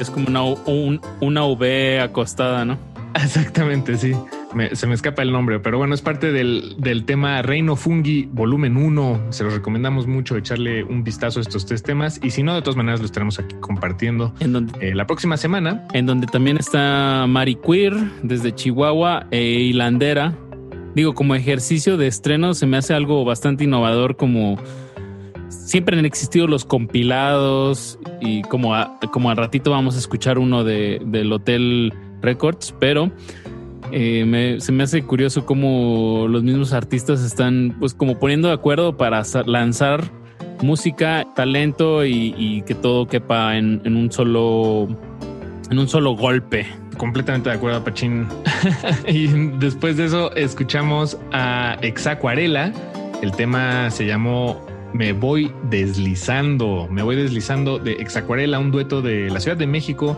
[0.01, 2.77] Es como una, un- una V acostada, ¿no?
[3.15, 4.15] Exactamente, sí.
[4.55, 8.27] Me- se me escapa el nombre, pero bueno, es parte del, del tema Reino Fungi,
[8.33, 9.27] volumen 1.
[9.31, 12.21] Se los recomendamos mucho echarle un vistazo a estos tres temas.
[12.23, 14.33] Y si no, de todas maneras, los estaremos aquí compartiendo
[14.81, 15.87] eh, la próxima semana.
[15.93, 20.33] En donde también está Mari Queer desde Chihuahua e Hilandera.
[20.95, 24.59] Digo, como ejercicio de estreno se me hace algo bastante innovador como
[25.51, 30.65] siempre han existido los compilados y como, a- como al ratito vamos a escuchar uno
[30.65, 31.93] de, del Hotel
[32.23, 33.11] Records, pero
[33.93, 38.55] eh, me- se me hace curioso cómo los mismos artistas están pues como poniendo de
[38.55, 40.05] acuerdo para lanzar
[40.63, 44.89] música, talento y, y que todo quepa en, en un solo
[45.71, 46.67] en un solo golpe.
[46.97, 48.27] Completamente de acuerdo, Pachín.
[49.09, 49.27] y
[49.59, 52.73] después de eso escuchamos a Exacuarela.
[53.23, 54.65] El tema se llamó
[54.95, 56.87] Me voy deslizando.
[56.91, 60.17] Me voy deslizando de Exacuarela, un dueto de la Ciudad de México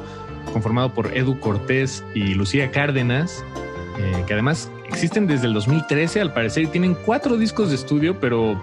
[0.52, 3.44] conformado por Edu Cortés y Lucía Cárdenas,
[3.98, 8.18] eh, que además existen desde el 2013 al parecer y tienen cuatro discos de estudio,
[8.20, 8.60] pero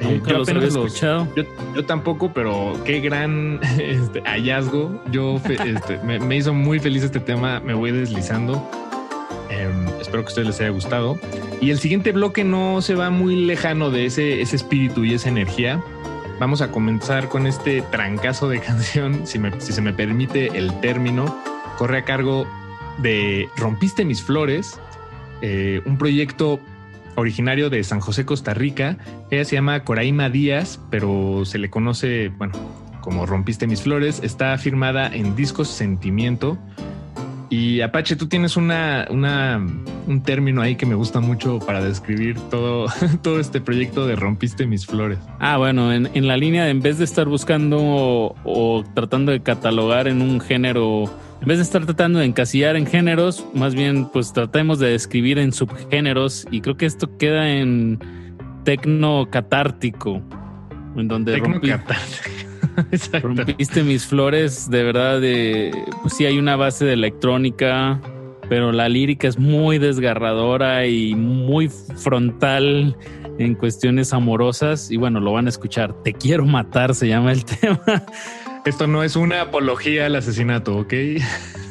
[0.00, 1.26] eh, Nunca los había escuchado.
[1.34, 1.44] yo,
[1.74, 5.02] yo tampoco, pero qué gran este, hallazgo.
[5.10, 7.60] Yo este, me, me hizo muy feliz este tema.
[7.60, 8.68] Me voy deslizando.
[9.48, 11.18] Em, espero que a ustedes les haya gustado.
[11.60, 15.28] Y el siguiente bloque no se va muy lejano de ese, ese espíritu y esa
[15.28, 15.82] energía.
[16.38, 21.36] Vamos a comenzar con este trancazo de canción, si, se me permite el término,
[21.78, 22.46] corre a cargo
[22.98, 24.78] de Rompiste mis flores,
[25.42, 26.60] eh, un proyecto
[27.16, 28.98] originario de San José, Costa Rica.
[29.30, 32.54] Ella se llama Coraima Díaz, pero se le conoce, bueno,
[33.00, 34.20] como Rompiste mis flores.
[34.22, 36.58] Está firmada en Discos Sentimiento.
[37.48, 39.64] Y Apache, tú tienes una, una-
[40.08, 42.86] un término ahí que me gusta mucho para describir todo,
[43.22, 45.18] todo este proyecto de Rompiste mis flores.
[45.38, 49.30] Ah, bueno, en, en la línea de en vez de estar buscando o, o tratando
[49.30, 51.04] de catalogar en un género,
[51.40, 55.38] en vez de estar tratando de encasillar en géneros, más bien pues tratemos de describir
[55.38, 58.00] en subgéneros y creo que esto queda en
[58.64, 60.20] tecno catártico,
[60.96, 61.60] en donde Tecno
[63.22, 65.72] rompiste mis flores, de verdad, de,
[66.02, 68.00] pues sí hay una base de electrónica,
[68.48, 72.96] pero la lírica es muy desgarradora y muy frontal
[73.38, 76.02] en cuestiones amorosas y bueno, lo van a escuchar.
[76.02, 78.04] Te quiero matar se llama el tema.
[78.64, 80.92] Esto no es una apología al asesinato, ¿ok?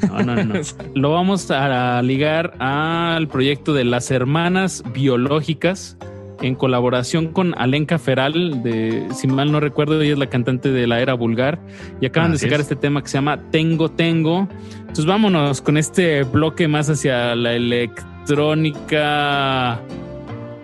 [0.08, 0.54] No, no, no.
[0.96, 5.98] Lo vamos a ligar al proyecto de las hermanas biológicas
[6.42, 10.88] en colaboración con Alenka Feral, de, si mal no recuerdo, ella es la cantante de
[10.88, 11.60] la era vulgar,
[12.02, 12.62] y acaban de sacar es.
[12.62, 14.48] este tema que se llama Tengo Tengo.
[14.80, 19.00] Entonces vámonos con este bloque más hacia la electrónica,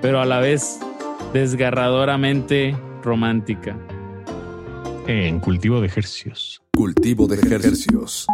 [0.01, 0.79] pero a la vez
[1.33, 3.77] desgarradoramente romántica.
[5.07, 6.61] En cultivo de ejercicios.
[6.73, 8.27] Cultivo de ejercicios.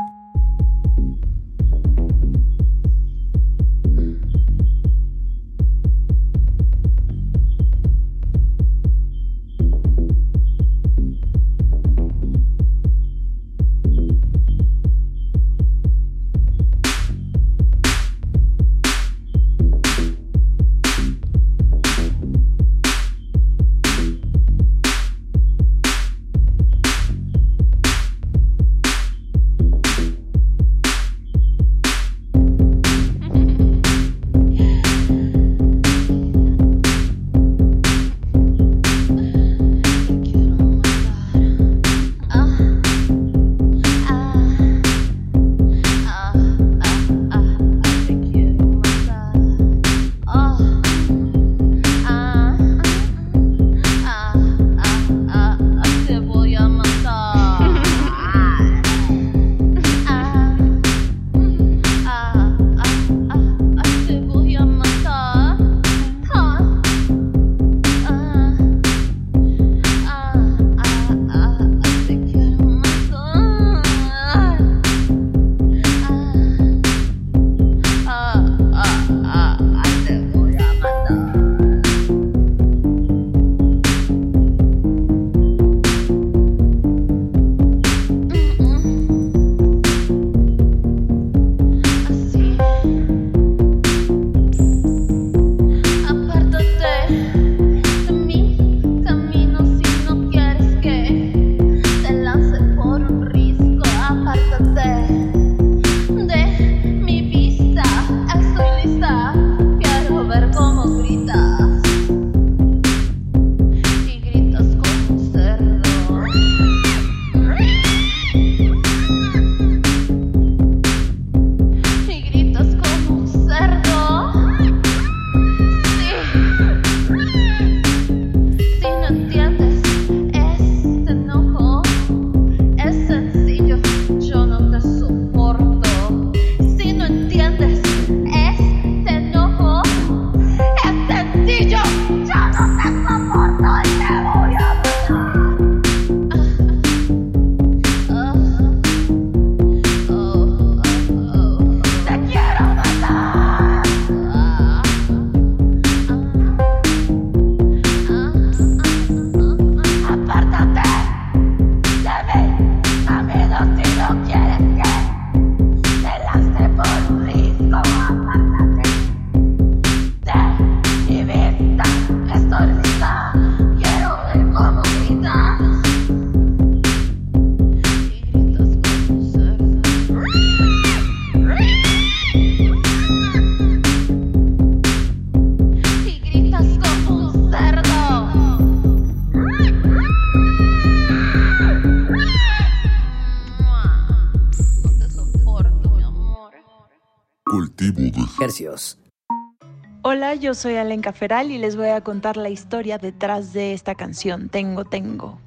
[200.48, 204.48] Yo soy Alenka Feral y les voy a contar la historia detrás de esta canción,
[204.48, 205.42] Tengo Tengo.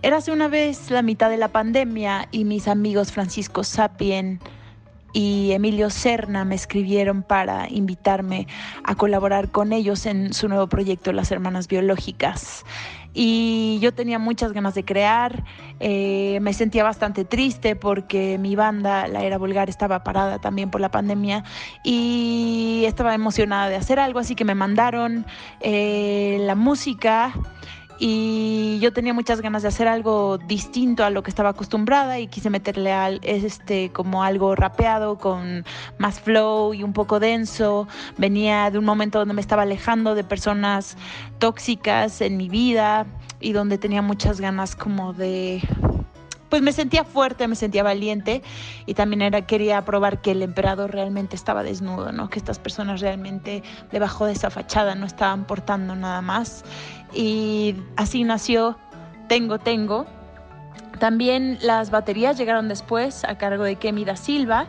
[0.00, 4.40] Érase una vez la mitad de la pandemia y mis amigos Francisco Sapien
[5.12, 8.46] y Emilio Serna me escribieron para invitarme
[8.84, 12.64] a colaborar con ellos en su nuevo proyecto Las Hermanas Biológicas.
[13.14, 15.44] Y yo tenía muchas ganas de crear,
[15.80, 20.80] eh, me sentía bastante triste porque mi banda, La Era Vulgar, estaba parada también por
[20.80, 21.44] la pandemia
[21.84, 25.26] y estaba emocionada de hacer algo, así que me mandaron
[25.60, 27.34] eh, la música
[28.04, 32.26] y yo tenía muchas ganas de hacer algo distinto a lo que estaba acostumbrada y
[32.26, 35.64] quise meterle al, este como algo rapeado con
[35.98, 37.86] más flow y un poco denso.
[38.18, 40.96] Venía de un momento donde me estaba alejando de personas
[41.38, 43.06] tóxicas en mi vida
[43.38, 45.62] y donde tenía muchas ganas como de
[46.52, 48.42] pues me sentía fuerte, me sentía valiente
[48.84, 52.28] y también era quería probar que el emperador realmente estaba desnudo, ¿no?
[52.28, 56.62] Que estas personas realmente debajo de esa fachada no estaban portando nada más
[57.14, 58.76] y así nació
[59.28, 60.04] Tengo Tengo.
[60.98, 64.66] También las baterías llegaron después a cargo de Kemi da Silva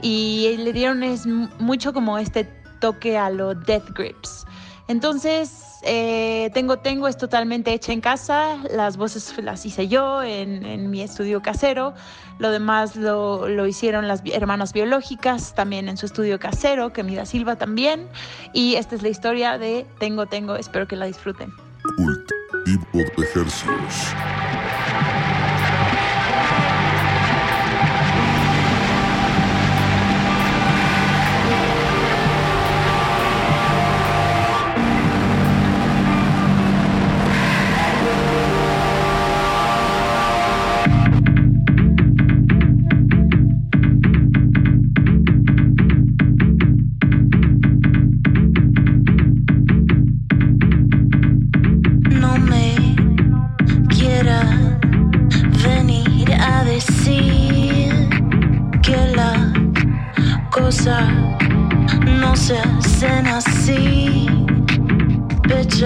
[0.00, 2.44] y le dieron es mucho como este
[2.80, 4.46] toque a lo Death Grips.
[4.88, 10.90] Entonces, eh, Tengo Tengo es totalmente hecha en casa, las voces las hice yo en,
[10.90, 11.94] mi estudio casero,
[12.38, 17.24] lo demás lo, lo, hicieron las hermanas biológicas también en su estudio casero, Kemi da
[17.24, 18.08] Silva también,
[18.52, 21.52] y esta es la historia de Tengo Tengo, espero que la disfruten.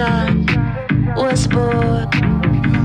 [0.01, 2.09] I was born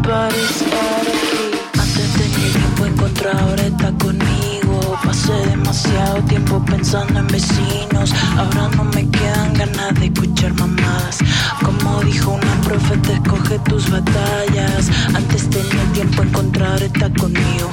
[0.03, 1.81] para estar aquí.
[1.81, 4.99] Antes tenía tiempo encontrado, ahora está conmigo.
[5.03, 8.13] Pasé demasiado tiempo pensando en vecinos.
[8.37, 11.19] Ahora no me quedan ganas de escuchar mamadas.
[11.65, 14.91] Como dijo una profeta, escoge tus batallas.
[15.15, 17.71] Antes tenía tiempo encontrar, está conmigo.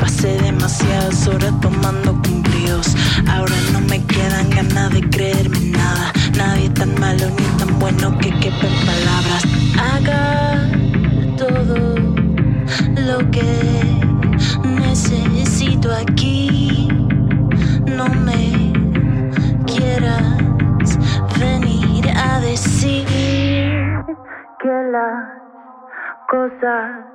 [0.00, 2.96] Pasé demasiadas horas tomando cumplidos.
[3.28, 6.12] Ahora no me quedan ganas de creerme nada.
[6.36, 9.42] Nadie tan malo ni tan bueno que quepa en palabras.
[9.88, 10.68] Haga
[11.38, 11.96] todo
[13.08, 13.50] lo que
[14.62, 16.88] necesito aquí.
[17.86, 18.72] No me
[19.66, 20.98] quieras
[21.40, 23.06] venir a decir
[24.60, 25.24] que las
[26.28, 27.06] cosas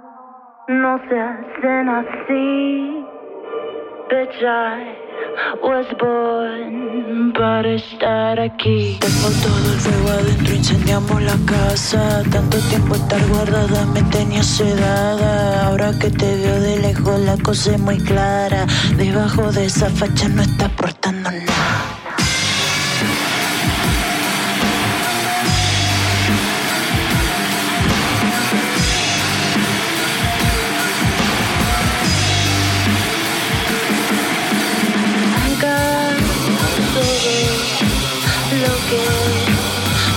[0.68, 3.11] no se hacen así.
[4.12, 4.94] Bitch, I
[5.64, 8.98] was born para estar aquí.
[9.00, 12.22] Tengo todo el fuego adentro, incendiamos la casa.
[12.30, 15.66] Tanto tiempo estar guardada me tenía sedada.
[15.66, 18.66] Ahora que te veo de lejos, la cosa es muy clara.
[18.98, 21.61] Debajo de esa facha no está portando nada.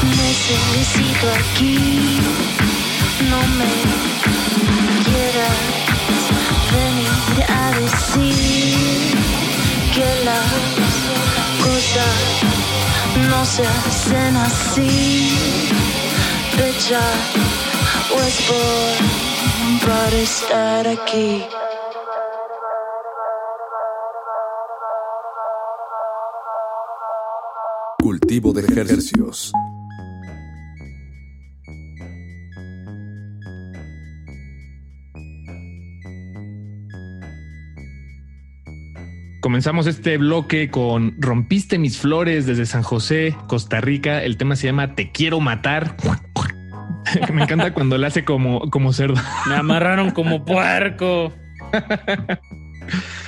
[0.01, 1.79] Necesito aquí.
[3.31, 3.75] No me
[5.05, 5.61] quieras
[6.75, 9.17] venir a decir
[9.95, 10.51] que las
[11.65, 12.17] cosas
[13.31, 15.31] no se hacen así.
[16.57, 16.97] Bitch, I
[18.15, 21.64] was born para estar aquí.
[28.15, 29.53] Cultivo de ejercicios.
[39.41, 44.23] Comenzamos este bloque con Rompiste mis flores desde San José, Costa Rica.
[44.23, 45.97] El tema se llama Te quiero matar.
[47.35, 49.21] Me encanta cuando le hace como, como cerdo.
[49.49, 51.33] Me amarraron como puerco.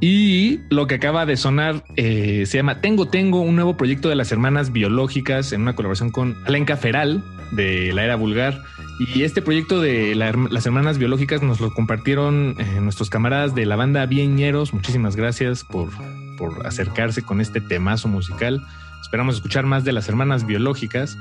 [0.00, 4.14] Y lo que acaba de sonar eh, se llama Tengo Tengo, un nuevo proyecto de
[4.14, 8.62] las hermanas biológicas en una colaboración con Alenka Feral de la era vulgar.
[8.98, 13.76] Y este proyecto de las hermanas biológicas nos lo compartieron eh, nuestros camaradas de la
[13.76, 14.72] banda Bieñeros.
[14.72, 15.90] Muchísimas gracias por,
[16.36, 18.62] por acercarse con este temazo musical.
[19.02, 21.16] Esperamos escuchar más de las hermanas biológicas.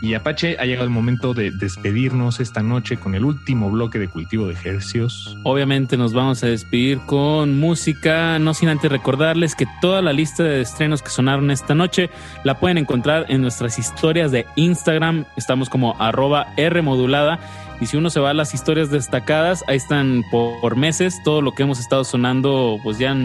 [0.00, 4.08] Y Apache, ha llegado el momento de despedirnos esta noche con el último bloque de
[4.08, 5.36] cultivo de ejercicios.
[5.44, 10.42] Obviamente nos vamos a despedir con música, no sin antes recordarles que toda la lista
[10.42, 12.10] de estrenos que sonaron esta noche
[12.42, 15.24] la pueden encontrar en nuestras historias de Instagram.
[15.36, 17.38] Estamos como arroba Rmodulada.
[17.80, 21.52] Y si uno se va a las historias destacadas, ahí están por, meses todo lo
[21.52, 23.16] que hemos estado sonando, pues ya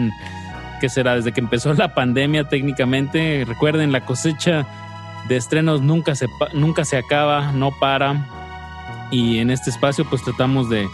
[0.80, 1.14] ¿qué será?
[1.14, 3.44] Desde que empezó la pandemia técnicamente.
[3.46, 4.66] Recuerden, la cosecha
[5.30, 8.26] de estrenos nunca se, nunca se acaba, no para.
[9.10, 10.88] Y en este espacio pues tratamos de,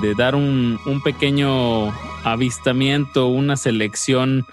[0.00, 1.88] de dar un, un pequeño
[2.24, 4.44] avistamiento, una selección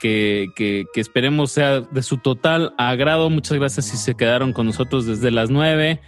[0.00, 3.30] que, que- esperemos sea de su total agrado.
[3.30, 6.00] Muchas gracias si se quedaron con nosotros desde las 9.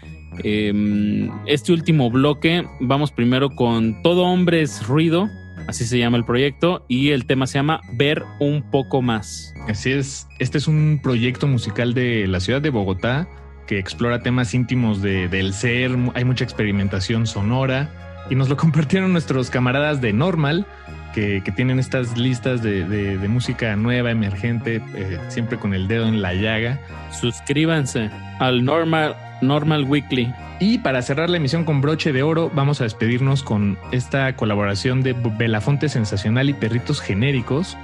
[0.45, 5.29] Eh, este último bloque, vamos primero con Todo Hombre es Ruido,
[5.71, 9.55] así se llama el proyecto, y el tema se llama Ver un poco más.
[9.69, 13.27] Así es, este es un proyecto musical de la ciudad de Bogotá
[13.67, 19.13] que explora temas íntimos de- del ser, hay mucha experimentación sonora y nos lo compartieron
[19.13, 20.67] nuestros camaradas de Normal
[21.15, 25.89] que, que tienen estas listas de, de- de música nueva, emergente, eh, siempre con el
[25.89, 26.81] dedo en la llaga.
[27.35, 30.33] Suscríbanse al Normal, Normal Weekly.
[30.59, 35.03] Y para cerrar la emisión con broche de oro, vamos a despedirnos con esta colaboración
[35.03, 37.77] de Belafonte Sensacional y Perritos Genéricos.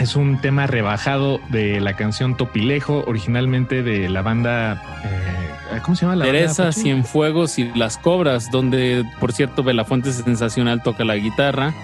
[0.00, 4.82] Es un tema rebajado de la canción Topilejo, originalmente de la banda.
[5.04, 6.38] eh, ¿Cómo se llama la banda?
[6.38, 6.82] Teresa, Pachi?
[6.82, 11.74] Cienfuegos y Las Cobras, donde por cierto Belafonte Sensacional toca la guitarra.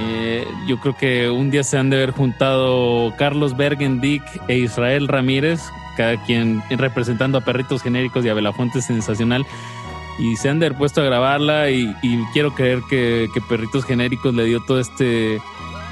[0.00, 5.08] Eh, yo creo que un día se han de haber juntado Carlos Bergendick e Israel
[5.08, 5.60] Ramírez,
[5.98, 9.44] cada quien representando a Perritos Genéricos y a Belafonte Sensacional.
[10.20, 14.44] Y se han puesto a grabarla y, y quiero creer que, que Perritos Genéricos le
[14.44, 15.40] dio todo este,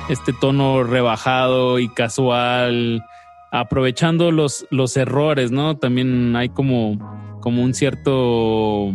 [0.08, 3.04] este tono rebajado y casual,
[3.50, 5.76] aprovechando los, los errores, ¿no?
[5.76, 8.92] También hay como, como un cierto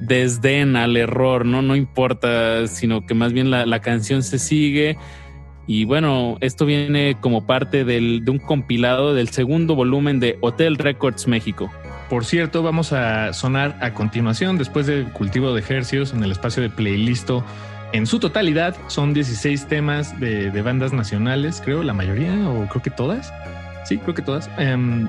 [0.00, 1.60] desdén al error, ¿no?
[1.60, 4.96] No importa, sino que más bien la, la canción se sigue.
[5.68, 10.78] Y bueno, esto viene como parte del- de un compilado del segundo volumen de Hotel
[10.78, 11.70] Records México.
[12.08, 16.62] Por cierto, vamos a sonar a continuación, después del cultivo de ejercicios en el espacio
[16.62, 17.44] de playlisto.
[17.92, 22.90] En su totalidad son 16 temas de, bandas nacionales, creo, la mayoría, o creo que
[22.90, 23.30] todas.
[23.84, 24.48] Sí, creo que todas.
[24.56, 25.06] Em,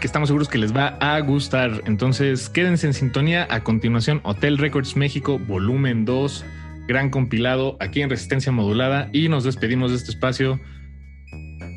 [0.00, 1.82] que estamos seguros que les va a gustar.
[1.84, 3.46] Entonces, quédense en sintonía.
[3.50, 6.42] A continuación, Hotel Records México, volumen 2,
[6.90, 9.08] gran compilado aquí en Resistencia Modulada.
[9.12, 10.60] Y nos despedimos de este espacio.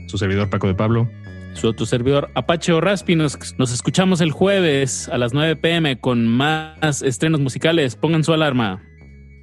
[0.07, 1.07] Su servidor Paco de Pablo.
[1.53, 3.15] Su otro servidor Apache o Raspi.
[3.15, 7.95] Nos, nos escuchamos el jueves a las 9 pm con más estrenos musicales.
[7.95, 8.81] Pongan su alarma.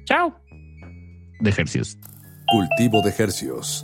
[0.03, 0.35] Chao.
[1.39, 1.97] De ejercicios.
[2.47, 3.81] Cultivo de ejercicios.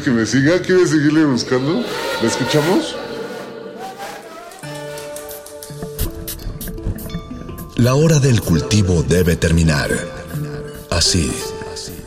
[0.00, 0.62] ¿Quieres que me siga?
[0.62, 1.84] ¿Quieres seguirle buscando?
[2.22, 2.96] ¿La escuchamos?
[7.76, 9.90] La hora del cultivo debe terminar.
[10.90, 11.30] Así,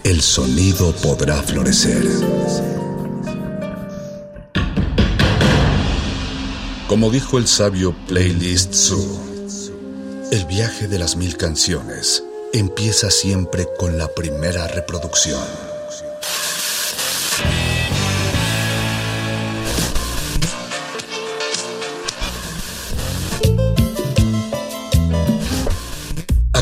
[0.03, 2.03] el sonido podrá florecer.
[6.87, 8.73] Como dijo el sabio Playlist
[10.31, 15.62] el viaje de las mil canciones empieza siempre con la primera reproducción.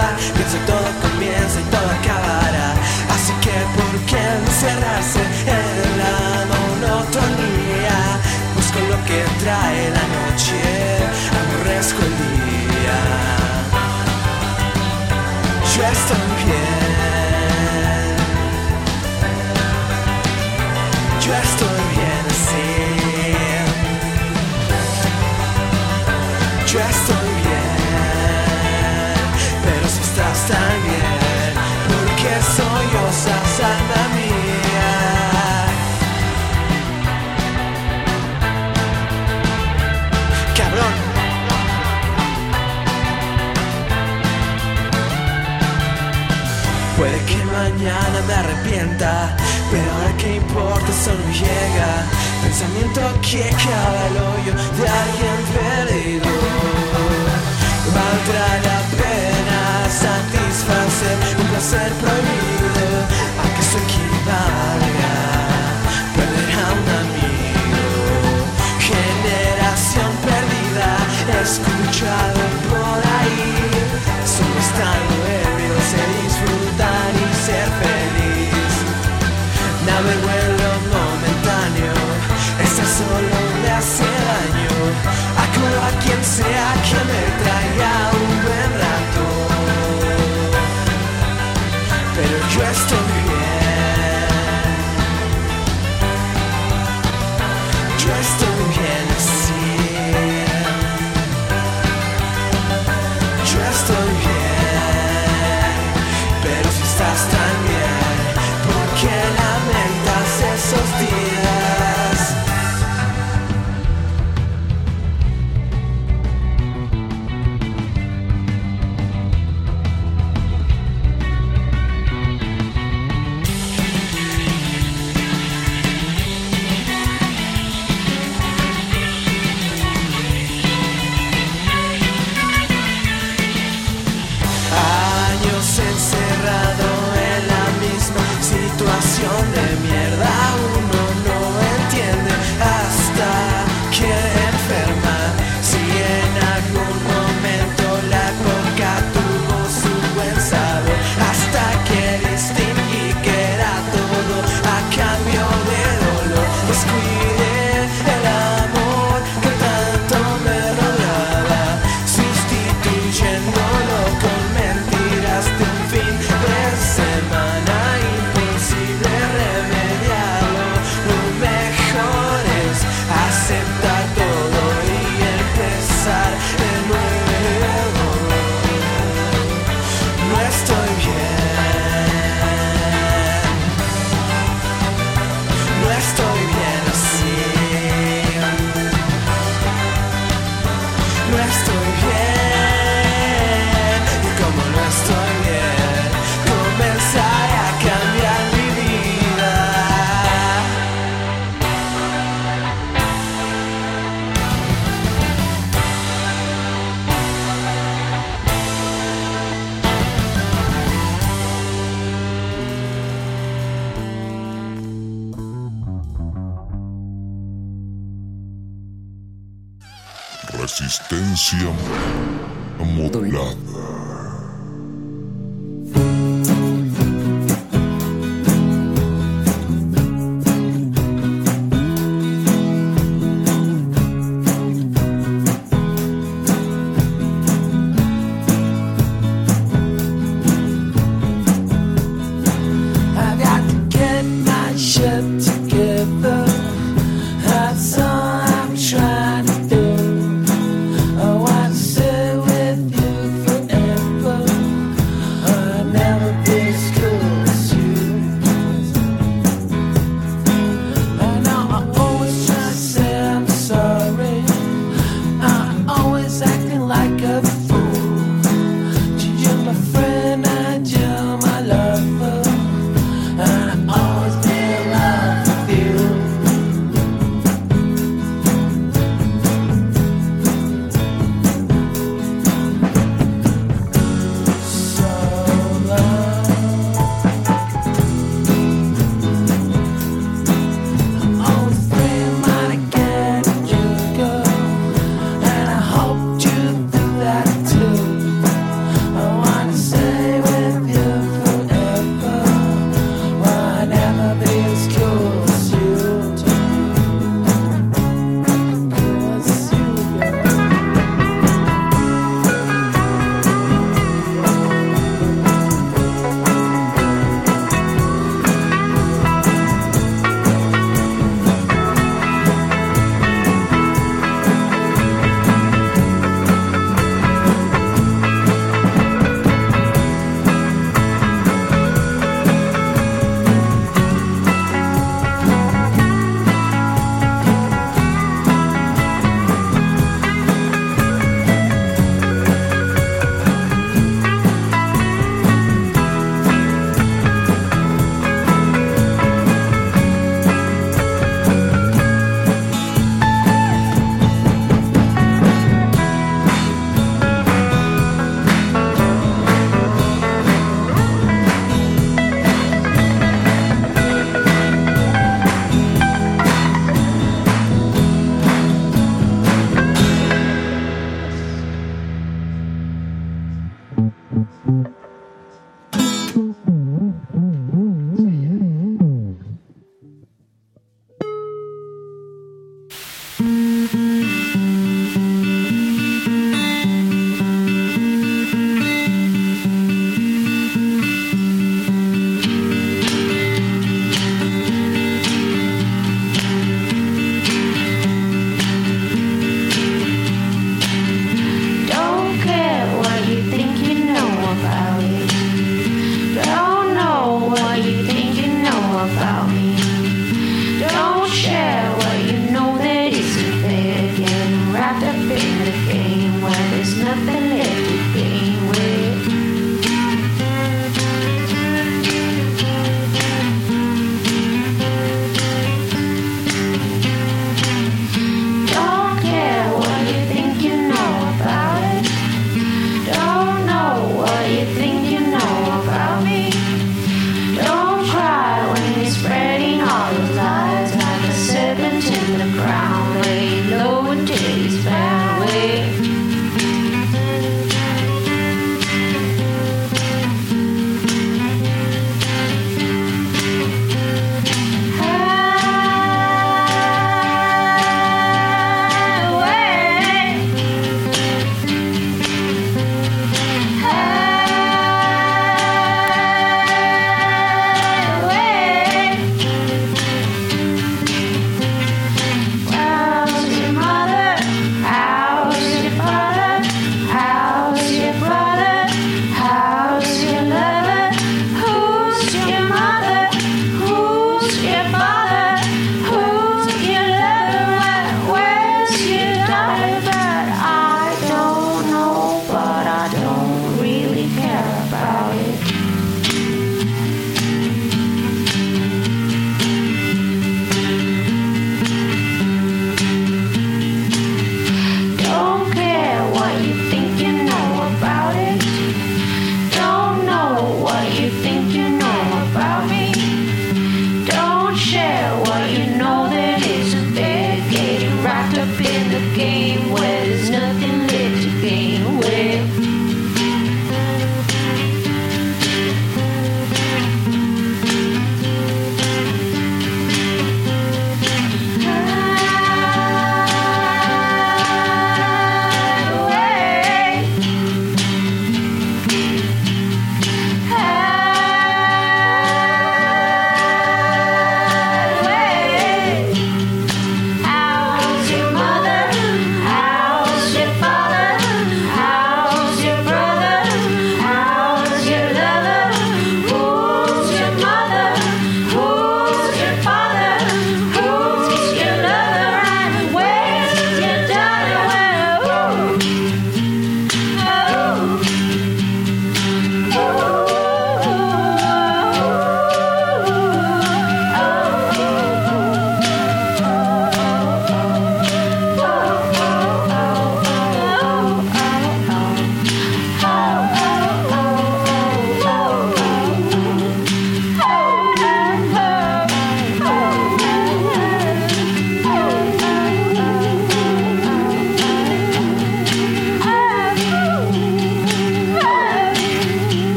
[0.00, 0.69] Invita a pasar.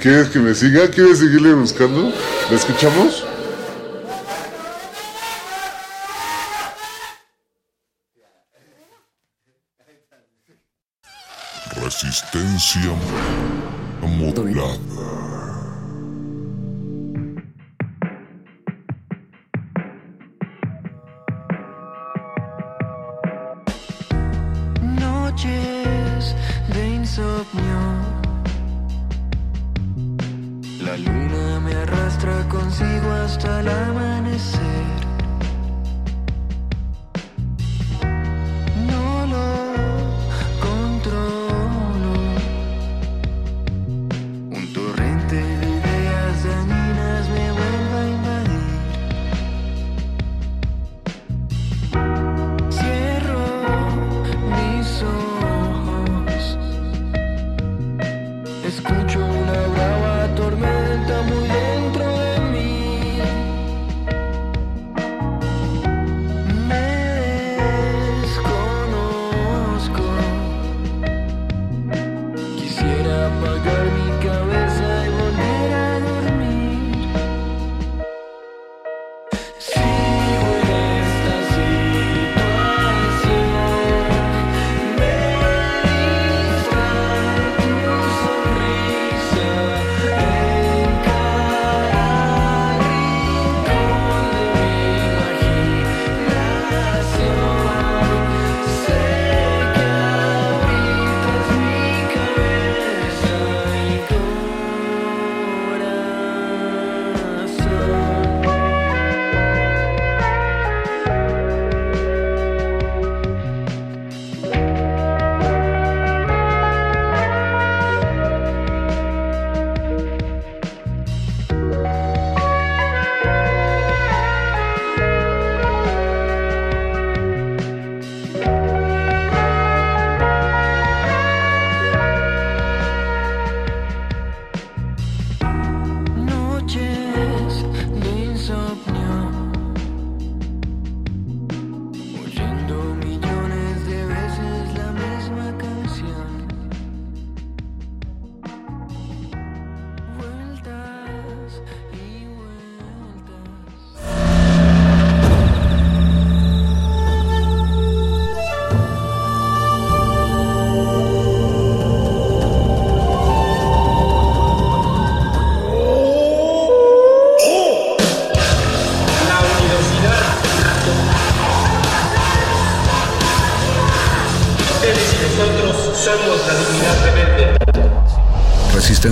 [0.00, 0.88] ¿Quieres que me siga?
[0.88, 2.10] ¿Quieres seguirle buscando?
[2.50, 3.22] ¿La escuchamos?